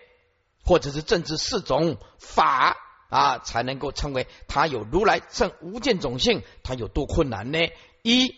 [0.64, 2.78] 或者是正知四种法。
[3.12, 7.60] 啊，才能够称为他有如来圣无见种性，他有多困难呢？
[8.04, 8.38] 一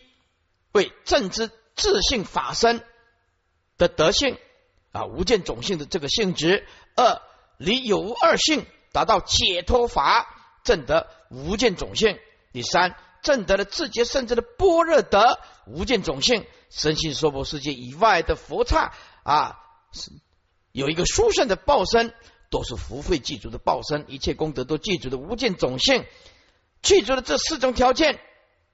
[0.71, 2.83] 为正知自性法身
[3.77, 4.35] 的德性
[4.93, 6.63] 啊，无见种性的这个性质；
[6.95, 7.21] 二
[7.57, 12.15] 离有无二性，达到解脱法，正得无见种性；
[12.53, 19.59] 第三，正得了自觉甚至的般若德无见种性，身心娑婆世界以外的佛刹啊，
[20.71, 22.13] 有一个殊胜的报身。
[22.49, 26.05] 都是福慧具足的报身，一切功德都具足的无尽种性，
[26.83, 28.19] 具足了这四种条件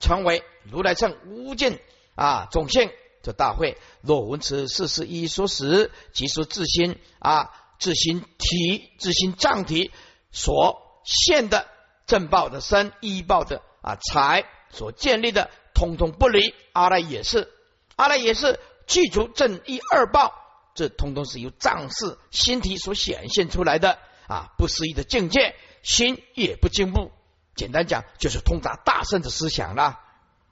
[0.02, 1.80] 成为如来乘无见
[2.14, 2.92] 啊种性。
[3.22, 3.78] 这大会。
[4.02, 9.92] 若闻此事实一说时，即说自心啊自心体自心脏体
[10.32, 11.68] 所现的
[12.06, 16.54] 正报的身依报的啊财所建立的，通通不离。
[16.74, 17.52] 阿赖也是，
[17.96, 20.34] 阿赖也是具足正一二报，
[20.76, 27.12] 这通通是由脏事心体所显现出来的啊不思议的境界，心也不进步。
[27.56, 30.00] 简单讲，就是通达大圣的思想啦，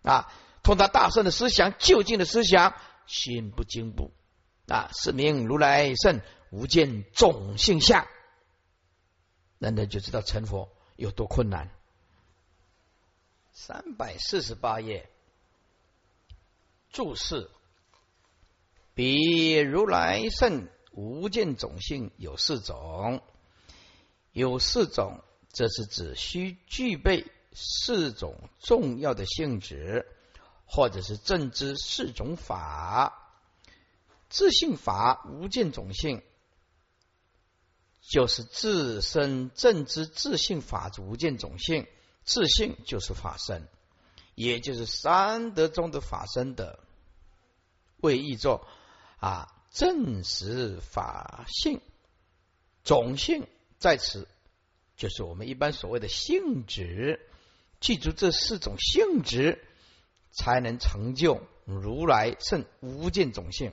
[0.03, 0.29] 啊，
[0.67, 2.75] 通达大圣的思想，就近的思想，
[3.05, 4.11] 心不惊步
[4.67, 6.19] 啊，是名如来圣
[6.51, 8.05] 无见种性相，
[9.57, 11.71] 那那就知道成佛有多困难。
[13.53, 15.09] 三百四十八页
[16.89, 17.49] 注释：
[18.93, 23.21] 比如来圣无见种性有四种，
[24.33, 25.23] 有四种。
[25.53, 30.05] 这是指需具备四种重要的性质，
[30.67, 33.23] 或者是正知四种法。
[34.29, 36.21] 自性法无见种性，
[38.01, 41.87] 就是自身正知自性法无见种性。
[42.25, 43.69] 自性就是法身，
[44.35, 46.79] 也就是三德中的法身的
[48.01, 48.67] 为译作
[49.19, 51.79] 啊正实法性
[52.83, 53.47] 种性
[53.79, 54.27] 在此。
[54.97, 57.25] 就是我们一般所谓的性质，
[57.79, 59.63] 记住这四种性质，
[60.31, 63.71] 才能成就如来圣无尽种性。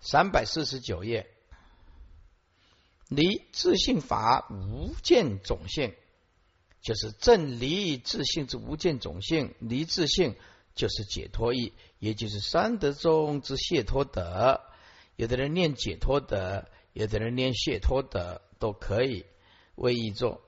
[0.00, 1.28] 三百四十九页，
[3.08, 5.94] 离自性法无尽种性，
[6.80, 9.54] 就是正离自性之无尽种性。
[9.60, 10.34] 离自性
[10.74, 14.60] 就是解脱意，也就是三德中之解脱德。
[15.16, 18.40] 有的人念解脱德，有的人念解脱德。
[18.62, 19.26] 都可以
[19.74, 20.40] 为一作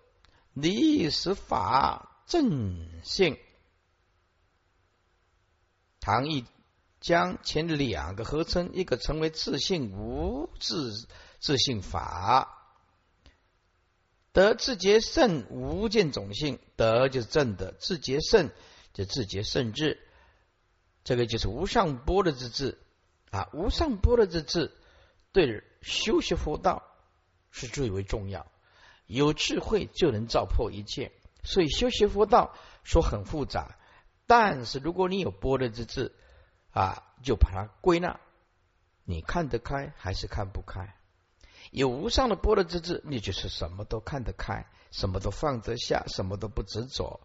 [0.53, 3.37] 历史法正性。
[6.05, 6.45] 唐义
[7.01, 10.93] 将前两个合称，一个称为自性无自
[11.41, 12.77] 自性法，
[14.31, 18.51] 得自觉圣无见种性，得就是正的自觉圣，
[18.93, 19.99] 就自觉圣智，
[21.05, 22.79] 这个就是无上波的之智
[23.31, 24.77] 啊，无上波的之智，
[25.33, 26.83] 对修习佛道。
[27.51, 28.51] 是最为重要，
[29.07, 31.13] 有智慧就能照破一切。
[31.45, 33.79] 所以修习佛道说很复杂，
[34.27, 36.13] 但是如果你有波的之智
[36.71, 38.21] 啊，就把它归纳，
[39.05, 40.97] 你看得开还是看不开？
[41.71, 47.21] 有无上的波的之智，你就是什么都看得开，什么都放得下，什么都不执着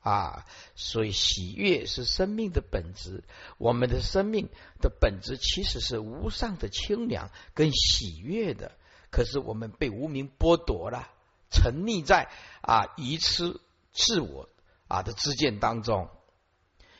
[0.00, 0.46] 啊。
[0.74, 3.24] 所以喜悦是生命的本质，
[3.58, 4.48] 我们的生命
[4.80, 8.72] 的本质其实是无上的清凉跟喜悦的。
[9.10, 11.10] 可是我们被无名剥夺了，
[11.50, 13.60] 沉溺在啊愚痴
[13.92, 14.48] 自我
[14.88, 16.08] 啊的知见当中，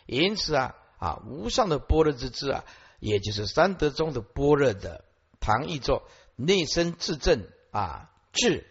[0.07, 2.65] 因此啊啊无上的般若之智啊，
[3.01, 5.05] 也就是三德中的般若的
[5.41, 8.67] 唐译作内身自证啊智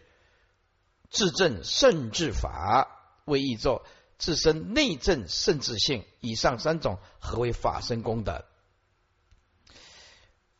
[1.09, 2.87] 自证甚智法，
[3.25, 3.85] 为译作
[4.17, 6.05] 自身内证甚智性。
[6.19, 8.45] 以上三种何为法身功德？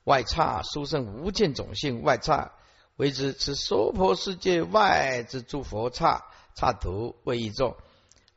[0.03, 2.53] 外差殊胜无见种性外差。
[2.95, 7.75] 为之，此娑婆世界外之诸佛刹刹土为一众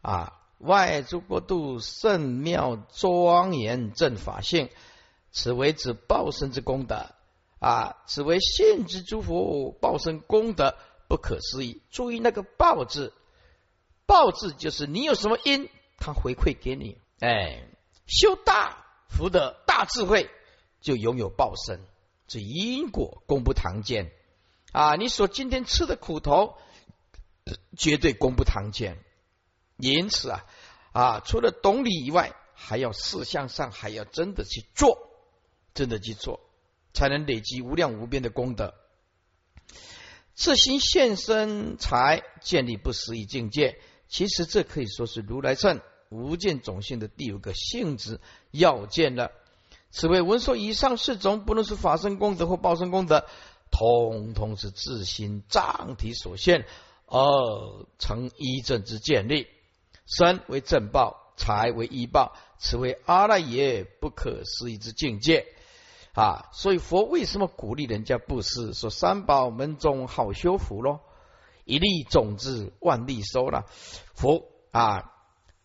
[0.03, 4.71] 啊，外诸国度圣妙庄严正法性，
[5.31, 7.07] 此为指报身之功德
[7.59, 10.77] 啊，此为现之诸佛报身功德
[11.09, 11.83] 不可思议。
[11.91, 13.13] 注意那个报字，
[14.07, 16.99] 报字就是你有什么因，他回馈给你。
[17.21, 17.69] 哎，
[18.07, 20.31] 修大福德大智慧，
[20.81, 21.81] 就拥有报身，
[22.27, 24.11] 这因果功不唐见。
[24.73, 26.57] 啊，你所今天吃的苦头，
[27.77, 28.97] 绝对功不唐见。
[29.81, 30.45] 因此啊，
[30.93, 34.99] 啊，除了懂理以外，还要事项上还要真的去做，
[35.75, 36.41] 真的去做，
[36.93, 38.75] 才能累积无量无边的功德。
[40.35, 43.81] 自心现身，才建立不思议境界。
[44.09, 49.33] 其实这可以说是如来圣无见种性的第五个性质要件了。
[49.91, 53.27] 此为文说以上四种，不论是法身功德或报身功德。
[53.73, 56.67] 通通是自心脏体所现，
[57.07, 59.47] 而成一正之建立。
[60.19, 65.47] 身为正报，财为医报，此为阿赖耶不可思议之境界
[66.15, 66.49] 啊！
[66.53, 68.73] 所以佛为什么鼓励人家布施？
[68.75, 71.01] 说三宝门中好修福咯，
[71.65, 73.67] 一粒种子万粒收了。
[74.15, 75.13] 佛啊，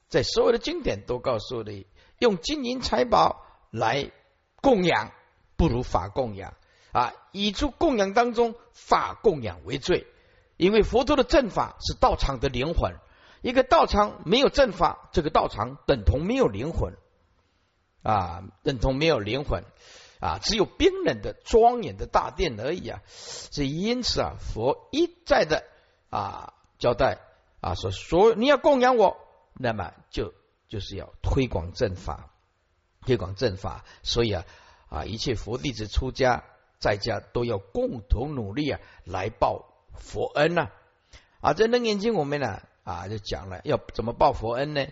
[0.07, 1.87] 在所有的经典都告诉你，
[2.19, 4.11] 用金银财宝来
[4.61, 5.11] 供养，
[5.57, 6.53] 不如法供养。
[6.91, 10.07] 啊，以诸供养当中，法供养为最，
[10.55, 12.95] 因为佛陀的正法是道场的灵魂，
[13.45, 16.95] 一个道场没有正法，这个道场等同没有灵魂
[18.01, 19.63] 啊，等同没有灵魂
[20.19, 23.03] 啊，只有冰冷的庄严的大殿而已啊。
[23.05, 25.63] 所以因此啊，佛一再的
[26.09, 27.19] 啊交代
[27.61, 29.15] 啊，说所你要供养我，
[29.53, 30.33] 那么就
[30.67, 32.31] 就是要推广正法，
[33.05, 33.85] 推广正法。
[34.01, 34.43] 所以啊
[34.89, 36.45] 啊，一切佛弟子出家
[36.79, 40.71] 在家都要共同努力啊，来报佛恩呐。
[41.41, 42.63] 啊，在楞严经我们呢。
[42.85, 44.87] 啊就讲了要怎么报佛恩呢？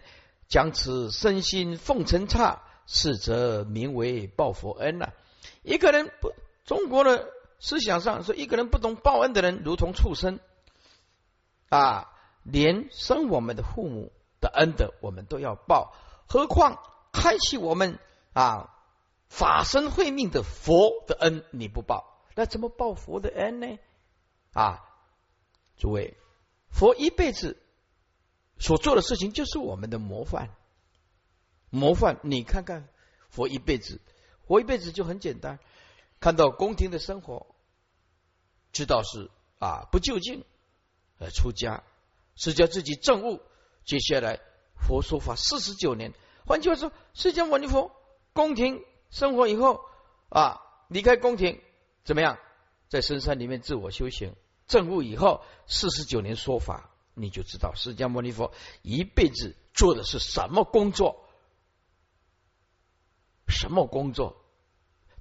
[0.50, 5.14] 将此身心奉承差，是则名为报佛恩呐。
[5.64, 6.34] 一个人不，
[6.66, 7.30] 中国的
[7.60, 10.40] 思想上说，一个人不懂报恩的人，如同畜生
[11.70, 12.10] 啊！
[12.44, 15.96] 连生我们的父母的恩德，我们都要报，
[16.28, 16.78] 何况
[17.14, 17.98] 开启我们
[18.34, 18.76] 啊
[19.28, 23.80] 法身慧命的佛的恩，你不报，那怎么报佛的恩呢？
[24.52, 24.84] 啊，
[25.78, 26.18] 诸位，
[26.70, 27.58] 佛一辈子。
[28.64, 30.48] 所做的事情就是我们的模范，
[31.70, 32.22] 模范。
[32.24, 32.88] 你看看
[33.28, 34.00] 佛一辈子，
[34.48, 35.60] 活一辈子就很简单。
[36.22, 37.46] 看到宫廷的生活，
[38.72, 40.46] 知道是啊不就近，
[41.18, 41.84] 呃出家，
[42.38, 43.42] 是叫自己证悟。
[43.84, 44.40] 接下来
[44.78, 46.14] 佛说法四十九年，
[46.46, 47.92] 换句话说，释迦牟尼佛
[48.32, 49.84] 宫廷生活以后
[50.30, 51.62] 啊，离开宫廷
[52.06, 52.40] 怎么样，
[52.88, 54.34] 在深山里面自我修行，
[54.68, 56.92] 证悟以后四十九年说法。
[57.16, 58.52] 你就知道释迦牟尼佛
[58.82, 61.28] 一辈子做的是什么工作，
[63.48, 64.38] 什么工作？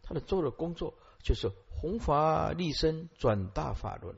[0.02, 4.16] 他的做的工作就是弘法利生、转大法轮。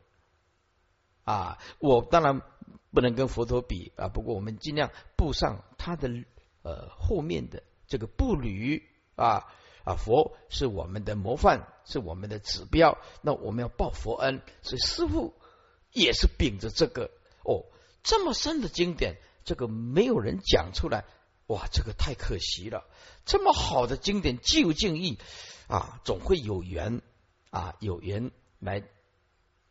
[1.25, 2.43] 啊，我当然
[2.91, 6.09] 不能跟佛陀比啊，不过我们尽量步上他的
[6.63, 9.47] 呃后面的这个步履啊
[9.85, 15.35] 啊，佛是我们的模范，是我们的指标，那我们要报佛恩，所以师傅
[15.93, 17.11] 也是秉着这个。
[17.45, 17.67] 哦，
[18.03, 21.05] 这么深的经典，这个没有人讲出来，
[21.47, 22.85] 哇，这个太可惜了。
[23.25, 25.19] 这么好的经典，既有敬意
[25.69, 27.01] 啊，总会有缘
[27.51, 28.83] 啊，有缘来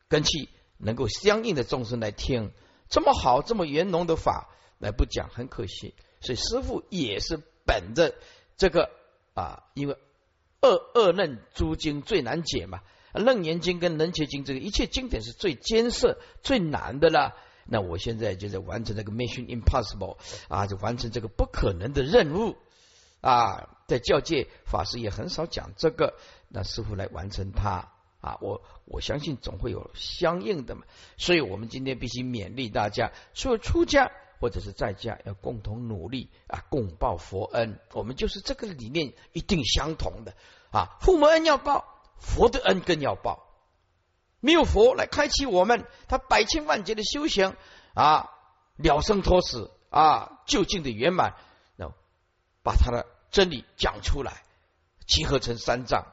[0.07, 2.51] 跟其能够相应的众生来听。
[2.89, 4.49] 这么好，这么圆融的法
[4.79, 5.95] 来不讲，很可惜。
[6.21, 8.15] 所以师傅也是本着
[8.55, 8.91] 这个
[9.33, 9.97] 啊，因为
[10.61, 12.81] 二二论诸经最难解嘛，
[13.13, 17.35] 楞严经跟楞伽经这个一切经典是最艰涩、最难的了。
[17.65, 22.55] 那我现在就在完成这个 mission impossible 啊，就完成这个不可能的任务。
[23.21, 26.15] 啊，在教界法师也很少讲这个，
[26.49, 27.89] 那师傅来完成它。
[28.19, 30.83] 啊，我我相信总会有相应的嘛，
[31.17, 40.33] 所以我们今天必须勉励大家，所有出家或者是在家要共同努力啊，共报佛恩，我们就是这个理念一定相同的。
[40.71, 41.85] 啊，父母恩要报，
[42.17, 43.52] 佛的恩更要报。
[44.43, 47.55] 没有佛来开启我们，他百千万劫的修行
[47.93, 48.29] 啊，
[48.75, 51.37] 了生脱死啊，就近的圆满，
[51.77, 51.89] 那
[52.61, 54.43] 把他的真理讲出来，
[55.07, 56.07] 集合成三藏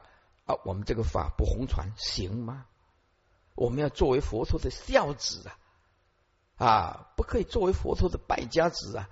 [0.45, 2.67] 啊，我们这个法不红传行吗？
[3.53, 5.49] 我们要作为佛陀的孝子
[6.55, 9.09] 啊，啊，不可以作为佛陀的败家子啊，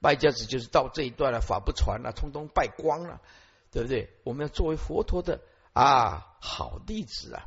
[0.00, 3.20] 败家子就是到这一段了，法不传了，通通败光了，
[3.70, 4.16] 对不对？
[4.24, 5.42] 我们要作为佛陀的
[5.74, 7.42] 啊好弟子啊。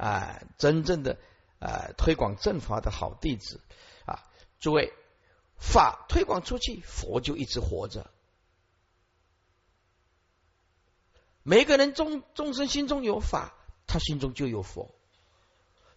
[0.00, 1.18] 啊，真正的
[1.58, 3.60] 啊推广正法的好弟子
[4.06, 4.24] 啊，
[4.58, 4.94] 诸位，
[5.58, 8.10] 法推广出去，佛就一直活着。
[11.42, 13.52] 每个人众众生心中有法，
[13.86, 14.94] 他心中就有佛。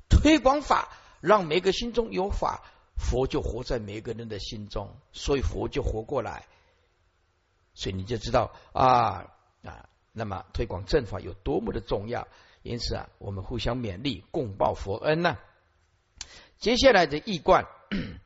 [0.09, 0.89] 推广法，
[1.21, 2.61] 让每个心中有法，
[2.97, 6.45] 佛就活在每个人的心中，所以佛就活过来。
[7.73, 9.31] 所以你就知道啊
[9.63, 12.27] 啊，那么推广正法有多么的重要。
[12.63, 15.37] 因此啊，我们互相勉励，共报佛恩呐。
[16.57, 17.67] 接下来的易观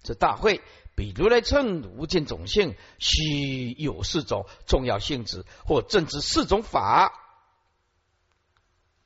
[0.04, 0.62] 这大会，
[0.96, 7.12] 比如来称无尽种性，须有四种重要性质，或正知四种法。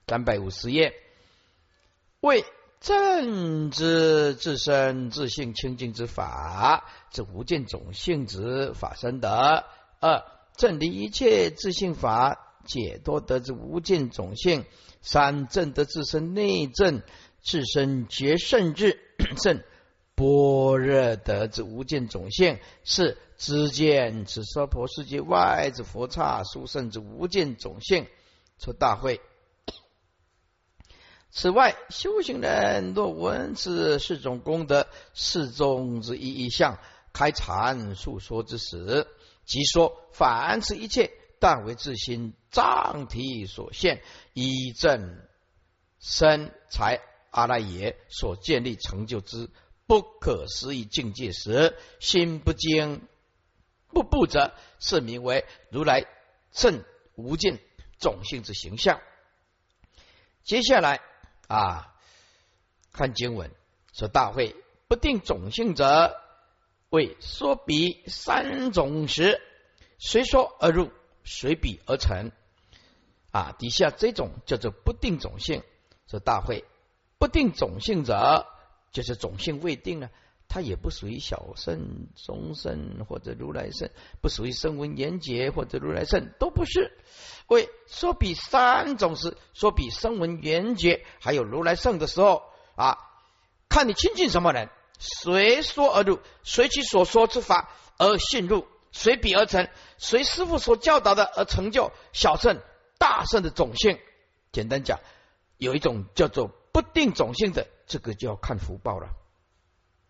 [0.06, 0.94] 三百五十页，
[2.20, 2.44] 为
[2.82, 9.64] 正知自身自性清净之法，这无尽种性之法身德；
[10.02, 10.26] 二
[10.58, 14.66] 正离一切自性法，解脱得之无尽种性。
[15.02, 17.02] 三正得自身内正，
[17.42, 19.00] 自身觉圣智
[19.42, 19.64] 正
[20.16, 28.08] 般若得之无尽种性，是知见此娑婆世界外之佛刹殊胜之无尽种性。
[28.60, 29.20] 出大会。
[31.32, 34.86] 此外，修行人若闻此四种功德，
[35.16, 36.78] 四种之一一项，
[37.12, 39.08] 开阐述说之时，
[39.46, 41.12] 即说凡此一切。
[41.42, 45.28] 但为自心藏体所现，以正
[46.00, 49.50] 身财阿赖耶所建立成就之
[49.88, 53.08] 不可思议境界时，心不惊
[53.88, 56.06] 不不则，是名为如来
[56.52, 56.84] 圣
[57.16, 57.58] 无尽
[58.00, 59.02] 种性之形象。
[60.44, 61.02] 接下来
[61.48, 61.96] 啊，
[62.94, 63.50] 看经文
[63.94, 64.56] 说：大会
[64.88, 66.16] 不定种性者，
[66.90, 69.42] 为说彼三种时，
[69.98, 70.92] 随说而入，
[71.24, 72.32] 随笔而成。
[73.32, 75.64] 啊，底下这种叫做不定种性。
[76.08, 76.66] 说大会
[77.18, 78.46] 不定种性者，
[78.92, 80.10] 就是种性未定呢，
[80.50, 83.90] 它也不属于小圣、中圣或者如来圣，
[84.22, 86.92] 不属于声闻缘觉或者如来圣，都不是。
[87.48, 92.44] 为说比三种是，说比声闻缘觉还有如来圣的时候
[92.76, 92.98] 啊，
[93.70, 94.70] 看你亲近什么人，
[95.00, 102.62] 随说而入，随其所说之法而信入，随彼而成，随师傅所教导的而成就小圣。
[102.98, 104.00] 大圣的种性，
[104.52, 105.00] 简单讲，
[105.58, 109.10] 有一种叫做不定种性的，这个就要看福报了。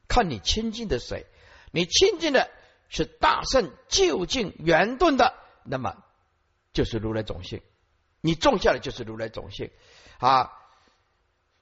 [0.10, 1.26] 看你亲近的谁，
[1.72, 2.52] 你亲近的
[2.90, 6.04] 是大圣究竟圆顿的，那么
[6.74, 7.62] 就是如来种性，
[8.20, 9.72] 你种下的就是如来种性
[10.20, 10.52] 啊。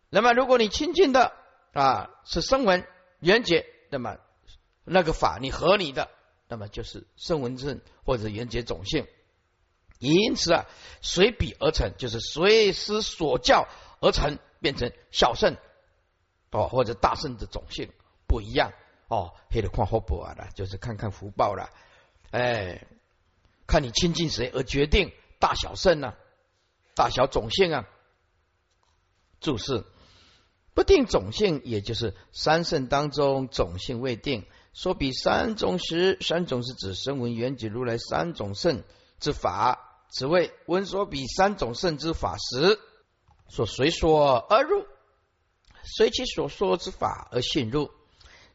[0.09, 1.31] 那么如果你亲近的
[1.73, 2.87] 啊是声闻
[3.19, 4.17] 缘觉，那么
[4.83, 6.09] 那个法你合你的，
[6.49, 9.07] 那么就是声闻正或者缘觉种性。
[9.99, 10.65] 因此啊，
[11.01, 13.67] 随彼而成，就是随师所教
[14.01, 15.55] 而成，变成小圣
[16.51, 17.91] 哦，或者大圣的种性
[18.27, 18.73] 不一样
[19.09, 19.33] 哦。
[19.51, 21.69] 黑的看后补啊了，就是看看福报了，
[22.31, 22.87] 哎，
[23.67, 26.13] 看你亲近谁而决定大小圣呢？
[26.95, 27.87] 大小种性啊。
[29.41, 29.85] 注释
[30.73, 34.45] 不定种性，也就是三圣当中种性未定。
[34.81, 38.81] 说比三种时，三种是指声闻缘觉如来三种圣
[39.19, 40.05] 之法。
[40.09, 42.79] 此谓闻说比三种圣之法时，
[43.49, 44.85] 所随说而入，
[45.83, 47.91] 随其所说之法而信入，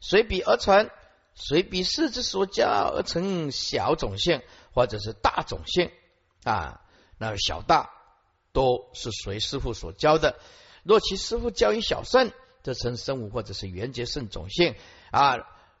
[0.01, 0.89] 随彼而成，
[1.35, 4.41] 随彼师之所教而成小种性，
[4.73, 5.91] 或者是大种性
[6.43, 6.81] 啊。
[7.19, 7.91] 那小大
[8.51, 10.39] 都是随师傅所教的。
[10.81, 12.31] 若其师傅教于小圣，
[12.63, 14.73] 则成生物或者是缘觉圣种性
[15.11, 15.37] 啊。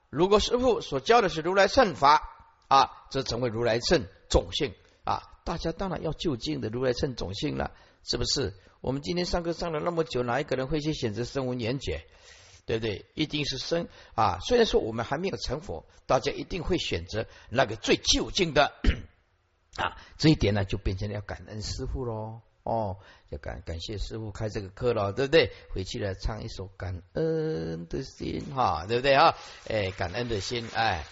[0.09, 2.29] 如果师傅所教的是如来圣法
[2.67, 5.23] 啊，则成为如来圣种性啊。
[5.43, 7.71] 大家当然要就近的如来圣种性了，
[8.03, 8.53] 是不是？
[8.81, 12.05] 我们今天上课上了那么久，哪一个人会去选择声闻缘觉？
[12.65, 13.05] 对不对？
[13.13, 14.39] 一定是生啊！
[14.39, 18.73] 虽然说我们还没有成佛，大家一定会选择那个最就近的
[19.77, 19.97] 啊。
[20.17, 22.41] 这一点呢，就变成了要感恩师傅喽。
[22.65, 22.97] 哦，
[23.29, 25.51] 要感感谢师傅开这个课了，对不对？
[25.73, 29.35] 回去了唱一首感恩的心，哈，对不对啊？
[29.69, 31.05] 哎，感恩的心，哎。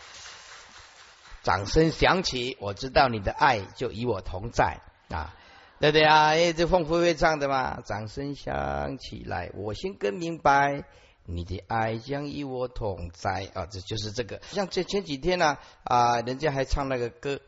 [1.43, 4.79] 掌声响起，我知道你的爱就与我同在
[5.09, 5.35] 啊，
[5.77, 6.27] 对不对啊？
[6.27, 7.81] 哎，这凤飞飞唱的嘛。
[7.85, 10.85] 掌声响起来，我心更明白，
[11.25, 14.41] 你的爱将与我同在啊，这就是这个。
[14.51, 17.41] 像这前几天呢啊，人家还唱那个歌，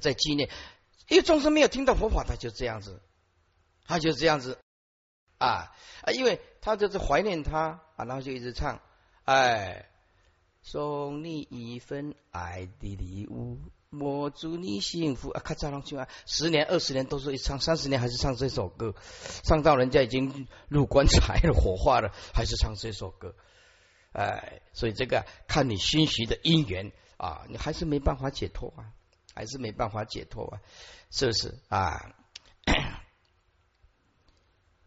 [0.00, 0.48] 在纪念，
[1.08, 3.02] 因为众生没有听到佛法，他就这样子，
[3.86, 4.58] 他就这样子
[5.38, 8.80] 啊啊，因为他就是怀念他啊，然后就一直唱，
[9.24, 9.88] 哎。
[10.66, 13.58] 送你一份爱的礼物，
[13.90, 15.42] 我祝你幸福啊！
[15.44, 18.94] 看这样去啊，十年、二十年都是一唱，三十年还是唱这首歌，
[19.42, 23.36] 唱到人家已经入棺材了、火化了，还是唱这首歌。
[24.12, 28.88] 哎，所以这个看你心许的因缘啊，你还是没办法解脱啊，
[29.34, 30.60] 还是没办法解脱啊，
[31.10, 32.14] 是不是啊？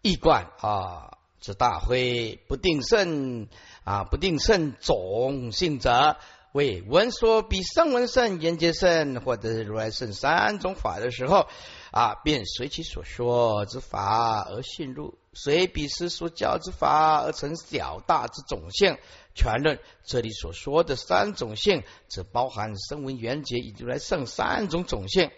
[0.02, 3.48] 易观啊，是大会不定胜。
[3.84, 6.18] 啊，不定胜种性者，
[6.52, 11.48] 为闻说比声闻圣、缘觉圣或者如来圣三种法的时候，
[11.92, 18.98] 啊，便随其所说之法而信入，随彼师所教之法而成小大之种性。
[19.38, 25.32] 全论这里所说的三种性，只包含声闻、缘觉以及来圣三种种性，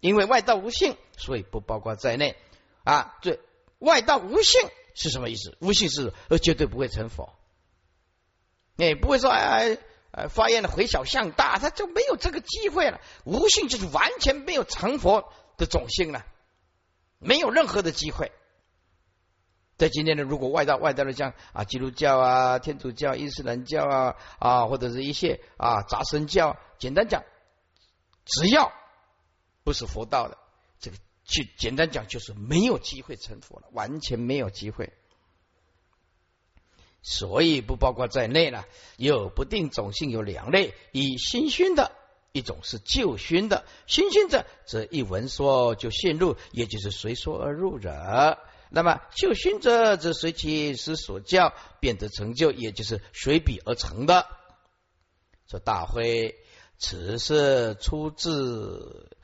[0.00, 2.36] 因为外道无性，所以不包括在内。
[2.82, 3.38] 啊，这
[3.78, 4.60] 外道无性。
[4.94, 5.56] 是什么意思？
[5.58, 7.32] 无性是而绝对不会成佛，
[8.76, 9.78] 哎，不会说哎
[10.10, 13.00] 哎发愿的回小向大，他就没有这个机会了。
[13.24, 16.26] 无性就是完全没有成佛的种性了，
[17.18, 18.32] 没有任何的机会。
[19.82, 27.24] 在今天的如果外道外道的像啊基督教啊天主教伊斯兰教啊啊或者是一些啊杂神教，简单讲，
[28.24, 28.72] 只要
[29.64, 30.38] 不是佛道的
[30.78, 30.96] 这个。
[31.24, 34.92] 去简单讲，就是没有机会成佛了，完全没有机会，
[37.00, 38.66] 所以不包括在内了。
[38.96, 41.90] 有不定种性有两类：以心熏的
[42.32, 48.38] 一种是旧熏的，新熏者则一闻说就陷入，也就是随说而入者。
[48.74, 54.26] 那么修心者则随其师所教，便得成就，也就是随笔而成的。
[55.50, 56.36] 说大会，
[56.78, 59.14] 此是出自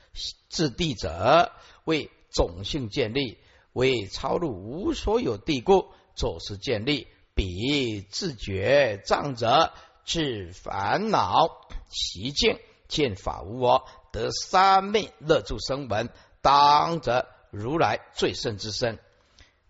[0.51, 1.51] 自地者，
[1.85, 3.39] 为种性建立，
[3.73, 7.09] 为超入无所有地故，作是建立。
[7.35, 9.73] 彼自觉障者，
[10.05, 12.59] 治烦恼习境。
[12.89, 18.99] 见法无我，得三昧乐住声闻，当则如来最胜之身。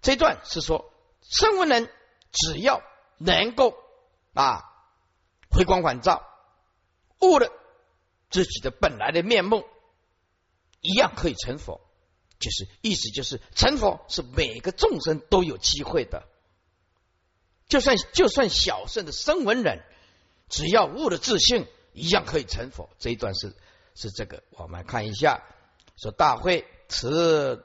[0.08, 0.90] 这段是说，
[1.20, 1.92] 声闻人
[2.32, 2.80] 只要
[3.18, 3.76] 能够
[4.32, 4.64] 啊
[5.50, 6.26] 回光返照，
[7.20, 7.52] 悟了
[8.30, 9.66] 自己的本来的面目，
[10.80, 11.82] 一样可以成佛。
[12.40, 16.26] 就是意思就是成佛是每个众生都有机会的，
[17.68, 19.84] 就算就算小圣的声闻人，
[20.48, 21.68] 只要悟了自性。
[21.92, 22.88] 一样可以成佛。
[22.98, 23.54] 这一段是
[23.94, 25.42] 是这个，我们看一下。
[25.98, 27.62] 说大会此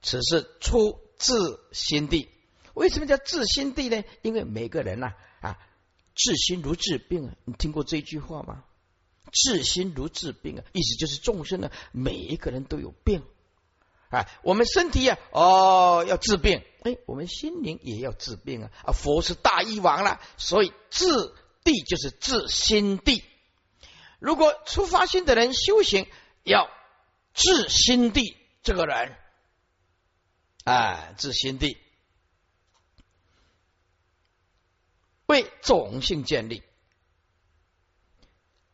[0.00, 2.28] 此是出自心地。
[2.74, 4.02] 为什么叫自心地呢？
[4.22, 5.58] 因为每个人呐啊，
[6.14, 7.34] 治心如治病啊。
[7.44, 8.64] 你听过这句话吗？
[9.30, 13.22] 治心如治病啊，意思就是众生呢，每一个人都有病
[14.10, 14.26] 啊。
[14.42, 18.70] 我们身体呀，哦要治病，哎，我们心灵也要治病啊。
[18.84, 21.06] 啊，佛是大医王了，所以治
[21.62, 23.22] 地就是治心地。
[24.18, 26.06] 如果出发心的人修行
[26.42, 26.68] 要
[27.34, 29.16] 治心地，这个人，
[30.64, 31.76] 哎，自心地，
[35.26, 36.62] 为种性建立，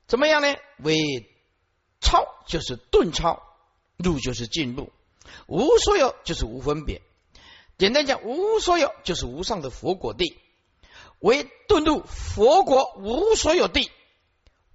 [0.07, 0.55] 怎么样呢？
[0.79, 0.99] 为
[2.01, 3.43] 超就是顿超，
[3.97, 4.93] 入就是进入，
[5.47, 7.01] 无所有就是无分别。
[7.79, 10.37] 简单讲，无所有就是无上的佛果地，
[11.21, 13.91] 为顿入佛国无所有地。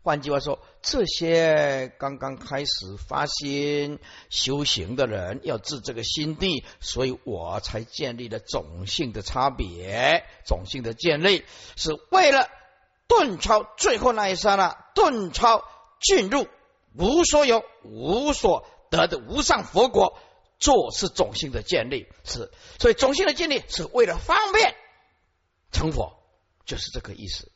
[0.02, 11.46] 换句话说，这些刚刚开始发心修行的人要治这个心地，所以我才建立了种性的差别，种性的建立
[11.78, 12.50] 是为了
[13.08, 15.64] 顿超最后那一刹那，顿超
[16.02, 16.50] 进入
[16.94, 20.20] 无所有、无所得的无上佛国，
[20.60, 24.76] 做是种性的建立，是所以种性的建立是为了方便
[25.72, 26.18] 成佛，
[26.66, 27.53] 就是这个意思。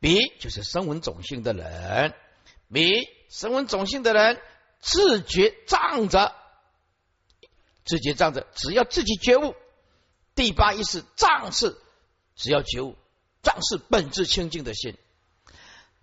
[0.00, 2.14] 彼就是声闻种性的人，
[2.72, 4.40] 彼声闻种性的人
[4.80, 6.34] 自觉仗着，
[7.84, 9.54] 自觉仗着，只要自己觉悟。
[10.34, 11.76] 第八意识仗是
[12.34, 12.96] 只要觉悟，
[13.42, 14.96] 仗是本质清净的心，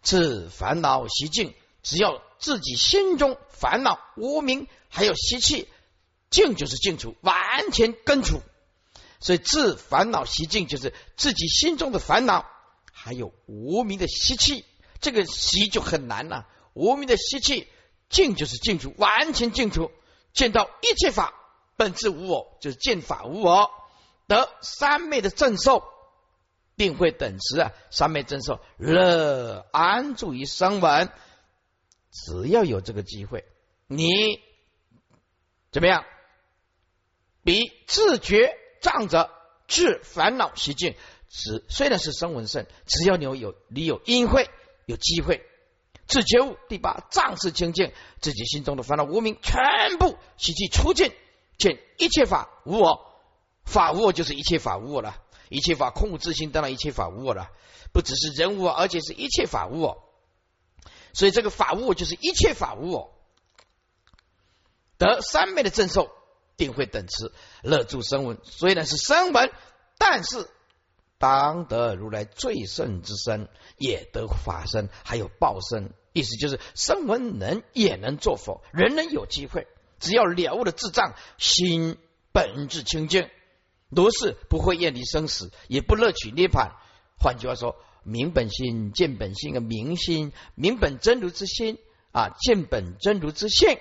[0.03, 5.67] 自烦恼习净，只要自己心中烦恼无明还有习气，
[6.29, 8.43] 净就是净除，完全根除。
[9.19, 12.45] 所以自烦恼习净就是自己心中的烦恼。
[13.07, 14.65] 还有无名的习气，
[14.99, 16.45] 这个习就很难了。
[16.73, 17.69] 无名的习气，
[18.09, 19.91] 净就是净除，完全净除，
[20.33, 21.33] 见到一切法
[21.77, 23.71] 本质无我，就是见法无我，
[24.27, 25.85] 得三昧的正受，
[26.75, 27.71] 定会等持啊。
[27.91, 31.09] 三昧正受，乐安住于声闻。
[32.11, 33.45] 只要有这个机会，
[33.87, 34.41] 你
[35.71, 36.03] 怎么样？
[37.43, 39.31] 比自觉障者
[39.67, 40.95] 治烦恼习境。
[41.29, 44.49] 只虽然是声闻圣，只要你有你有因会
[44.85, 45.45] 有机会，
[46.07, 51.11] 自觉悟第八仗势清净，自己心中的烦恼无名全部习气出尽，
[51.57, 53.13] 见一切法无我，
[53.65, 57.49] 法无我就是一切法无我了，一切法空无自性，当然一切法无我了，
[57.91, 60.09] 不只是人无我，而且是一切法无我，
[61.11, 63.13] 所以这个法无我就是一切法无我，
[64.97, 66.09] 得三昧的正受，
[66.55, 69.51] 定会等持乐住声闻，虽然是声闻，
[69.97, 70.49] 但是。
[71.17, 75.93] 当得如来最胜之身，也得法身，还有报身。
[76.13, 79.67] 意思就是，声闻人也能做佛，人人有机会，
[79.99, 81.97] 只要了悟了智障，心
[82.31, 83.29] 本质清净，
[83.89, 86.71] 如是不会厌离生死，也不乐取涅槃。
[87.19, 91.77] 换句话说，明本心见本性的明心，明本真如之心
[92.11, 93.79] 啊，见本真如之性，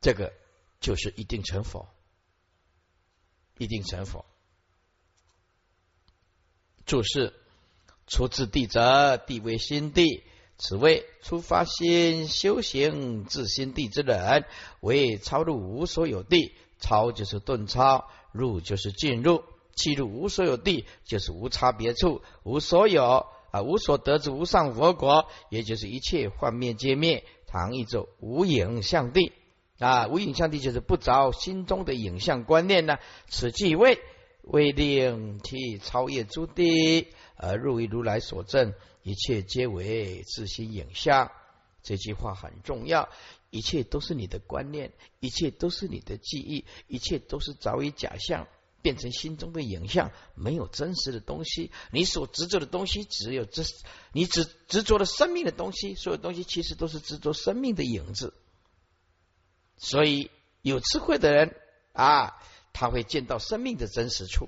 [0.00, 0.32] 这个
[0.80, 1.88] 就是一定成佛，
[3.56, 4.26] 一定成佛。
[6.86, 7.34] 注释：
[8.06, 10.24] 出自地者，地为心地。
[10.58, 14.44] 此谓出发心修行自心地之人，
[14.80, 16.54] 为超入无所有地。
[16.78, 19.44] 超就是顿超，入就是进入。
[19.74, 27.24] 进入无所有地，就是无差别处，无所有啊，无所得之无上佛国，也就是一切幻灭皆灭。
[27.46, 29.32] 唐译作无影像地
[29.78, 32.98] 啊，无影像地就是不着心中的影像观念呢。
[33.28, 33.98] 此即为。
[34.42, 41.30] 为令其超越诸地，而入于如来所证，一切皆为自心影像。
[41.82, 43.08] 这句话很重要，
[43.50, 48.46] 一切都是你的观念，一切都是你的记忆，一切都是早已假象，
[48.82, 51.72] 变成心中的影像，没有真实的东西。
[51.90, 53.64] 你所执着的东西，只有这，
[54.12, 58.34] 你只执着了生命的东西，所有东西其实都是执着生命的影子。
[59.76, 60.30] 所以，
[60.62, 61.56] 有智慧的人
[61.92, 62.40] 啊，
[62.72, 64.46] 他会见到生命的真实处；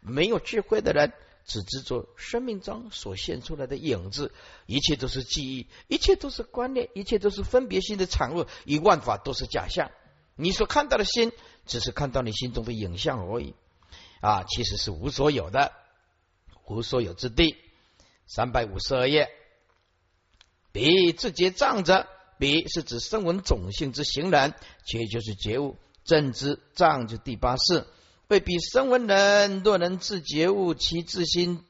[0.00, 1.12] 没有智慧的人。
[1.44, 4.32] 只执着生命中所现出来的影子，
[4.66, 9.90] 一切都是记忆，一切都是观念，一切都是分别心的产物，一万法都是假象。
[10.36, 11.32] 你所看到的心，
[11.66, 13.56] 只是看到你心中的影像而已
[14.20, 15.72] 啊，其实是无所有的，
[16.68, 17.56] 无所有之地。
[18.28, 19.28] 三百五十二页，
[20.70, 22.06] 彼自觉障者，
[22.38, 24.54] 彼是指声闻种性之行人，
[24.86, 27.86] 且就是觉悟正知障，就第八世。
[28.28, 31.64] 未必声闻人若能自觉悟其自心，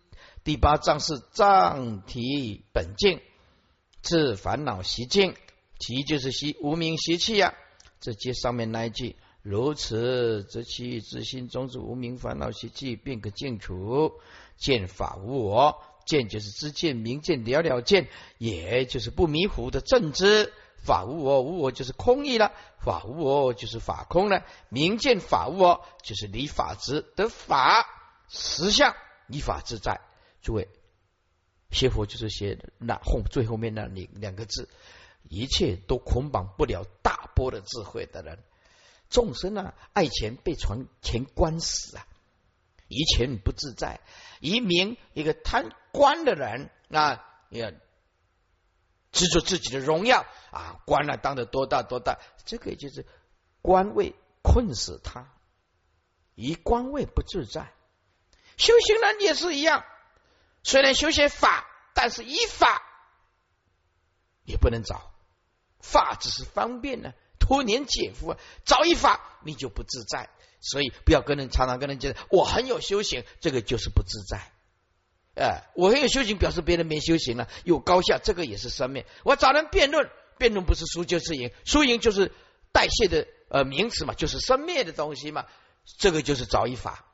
[0.45, 3.21] 第八障是障体本净，
[4.01, 5.35] 自烦恼习净，
[5.79, 7.55] 其就是习无名习气呀。
[8.01, 14.13] 这接上面那一句，如此则其自心中之无名烦恼习气便可净除。
[14.57, 18.09] 见法无我，见就是知见明见了了见，
[18.39, 20.53] 也就是不迷糊的正知。
[20.83, 24.45] 法无我，无我就是空义了；法无我就是法空了。
[24.69, 27.87] 明见法无我，就是离法执得法
[28.29, 28.95] 实相，
[29.29, 30.01] 依法自在。
[30.43, 30.69] 诸位，
[31.71, 34.69] 学佛就是写那后最后面那两两个字，
[35.29, 38.41] 一切都捆绑不了大波的智慧的人。
[39.09, 42.07] 众生啊，爱钱被传钱关死啊，
[42.89, 44.01] 以钱不自在，
[44.41, 47.79] 以名一个贪官的人啊，也。
[49.13, 53.07] 执着自己的荣耀啊，官啊当的多大多大，这个就是
[53.61, 55.31] 官位困死他，
[56.35, 57.73] 以官位不自在。
[58.57, 59.85] 修行人也是一样，
[60.63, 62.83] 虽然修些法，但是依法
[64.45, 65.13] 也不能找，
[65.79, 68.35] 法只是方便呢，托年解福，
[68.65, 70.31] 找一法你就不自在。
[70.61, 74.53] 所以不要跟人常常跟人讲我很有修行，这个就是不自在。
[75.35, 79.05] 哎，我很有修行，表示别人没修行了，有高下，这个也是生命。
[79.25, 82.33] 我找人辩论，辩论不是输就是赢，输赢就是
[82.71, 85.47] 代谢的呃名词嘛，就是生灭的东西嘛，
[85.99, 87.07] 这个就是找一法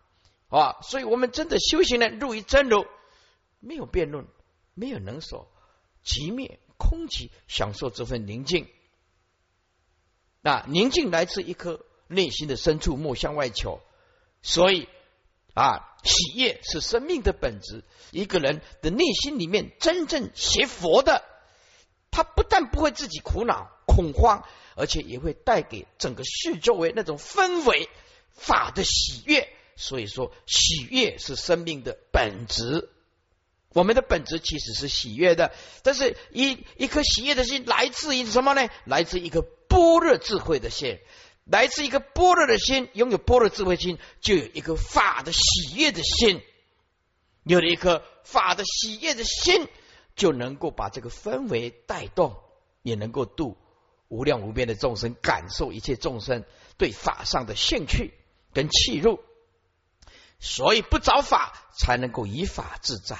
[0.48, 0.78] 啊。
[0.82, 2.86] 所以我们真的修行呢，入于真如，
[3.60, 4.26] 没有辩论，
[4.74, 5.52] 没有能所，
[6.02, 8.68] 即灭空寂，享受这份宁静。
[10.40, 13.80] 那宁静来自一颗内心的深处，莫向外求。
[14.42, 14.88] 所以。
[15.54, 17.84] 啊，喜悦是生命的本质。
[18.10, 21.24] 一个人的内心里面真正学佛的，
[22.10, 24.44] 他不但不会自己苦恼恐慌，
[24.76, 27.88] 而且也会带给整个世周围那种氛围
[28.32, 29.48] 法的喜悦。
[29.76, 32.90] 所以说，喜悦是生命的本质。
[33.74, 38.68] 我们的本质其实是喜悦的，但是一一颗喜悦的心来自于什么呢？
[38.86, 40.98] 来自一颗般若智慧的心。
[41.50, 46.42] 来自一个般若的心，拥有般若智慧心，就有一颗法的喜悦的心。
[47.42, 49.66] 有了一颗法的喜悦的心，
[50.14, 52.36] 就能够把这个氛围带动，
[52.82, 53.56] 也能够度
[54.08, 56.44] 无量无边的众生，感受一切众生
[56.76, 58.12] 对法上的兴趣
[58.52, 59.18] 跟气入。
[60.38, 63.16] 所以不找法，才能够以法自在。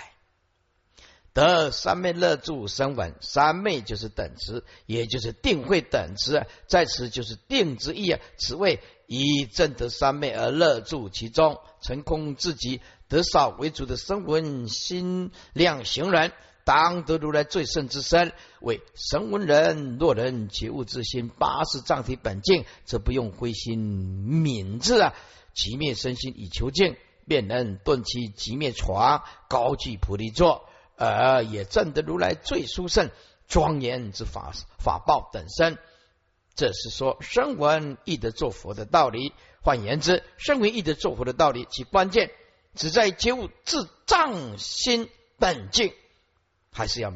[1.39, 8.19] 得三昧乐住声闻，三昧就是等值，也就是定慧等值，在此就是定之意啊。
[8.39, 16.33] 此谓以正得三昧而乐住其中，成空自己得少为主的声闻心量行人，
[16.65, 18.33] 当得如来最胜之身。
[18.61, 23.79] 为神闻人，若人觉悟之心，八十藏体本净，则不用灰心
[24.43, 25.15] 泯智啊，
[25.55, 26.97] 即灭身心以求净，
[27.29, 30.65] 便能顿其即灭床，高居菩提座。
[30.99, 33.11] 而也证得如来最殊胜
[33.47, 35.79] 庄严之法法报等身，
[36.55, 39.33] 这是说声闻易得作佛的道理。
[39.63, 42.31] 换言之，声闻易得作佛的道理，其关键
[42.75, 45.93] 只在觉悟自藏心本净，
[46.73, 47.13] 还是要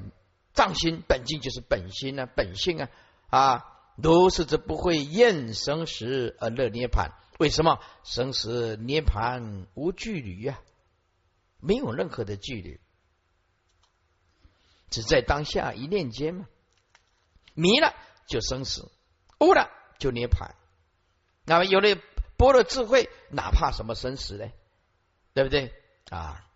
[0.54, 2.88] 藏心本净就是本心啊，本性啊
[3.30, 3.68] 啊！
[3.96, 7.12] 如是则不会厌生死而乐涅盘。
[7.38, 10.60] 为什么生死涅盘无距离呀？
[11.60, 12.80] 没有任何的距离。
[14.92, 16.46] 只在当下一念间嘛，
[17.54, 17.92] 迷了
[18.28, 18.88] 就生死，
[19.40, 19.68] 悟了
[19.98, 20.54] 就涅盘。
[21.44, 21.98] 那么有了
[22.36, 24.48] 般若智慧，哪怕什么生死呢？
[25.34, 25.72] 对不对
[26.10, 26.46] 啊？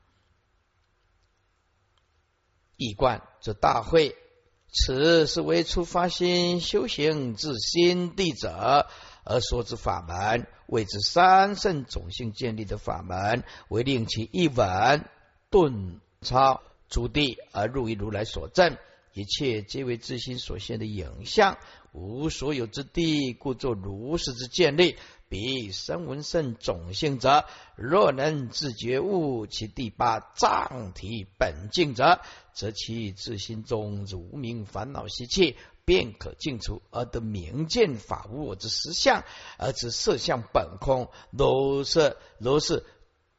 [2.76, 4.14] 一观这大会，
[4.70, 8.88] 此是为出发心修行至心地者
[9.24, 15.08] 而说之法门，谓之三圣种性建立的法门，为令其一稳
[15.50, 16.00] 顿。
[16.22, 18.76] 超诸地而入于如来所证，
[19.12, 21.58] 一切皆为自心所现的影像，
[21.92, 24.96] 无所有之地，故作如是之建立。
[25.28, 32.20] 彼声闻圣种性者，若能自觉悟其第八藏体本净者，
[32.52, 39.24] 则其自心中之无名烦恼习气便可尽除，而得明见法无我之实相，
[39.58, 41.10] 而知色相本空。
[41.32, 42.84] 如是如是，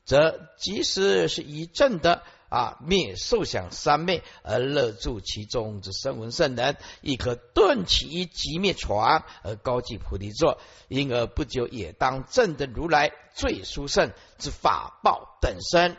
[0.04, 2.22] 则即使是一正的。
[2.50, 2.78] 啊！
[2.82, 15.98] 灭受想三昧而乐住其中之声闻圣人，亦可顿起即灭传而高举菩提座，因而不久也当证得如来最殊胜之法报等身。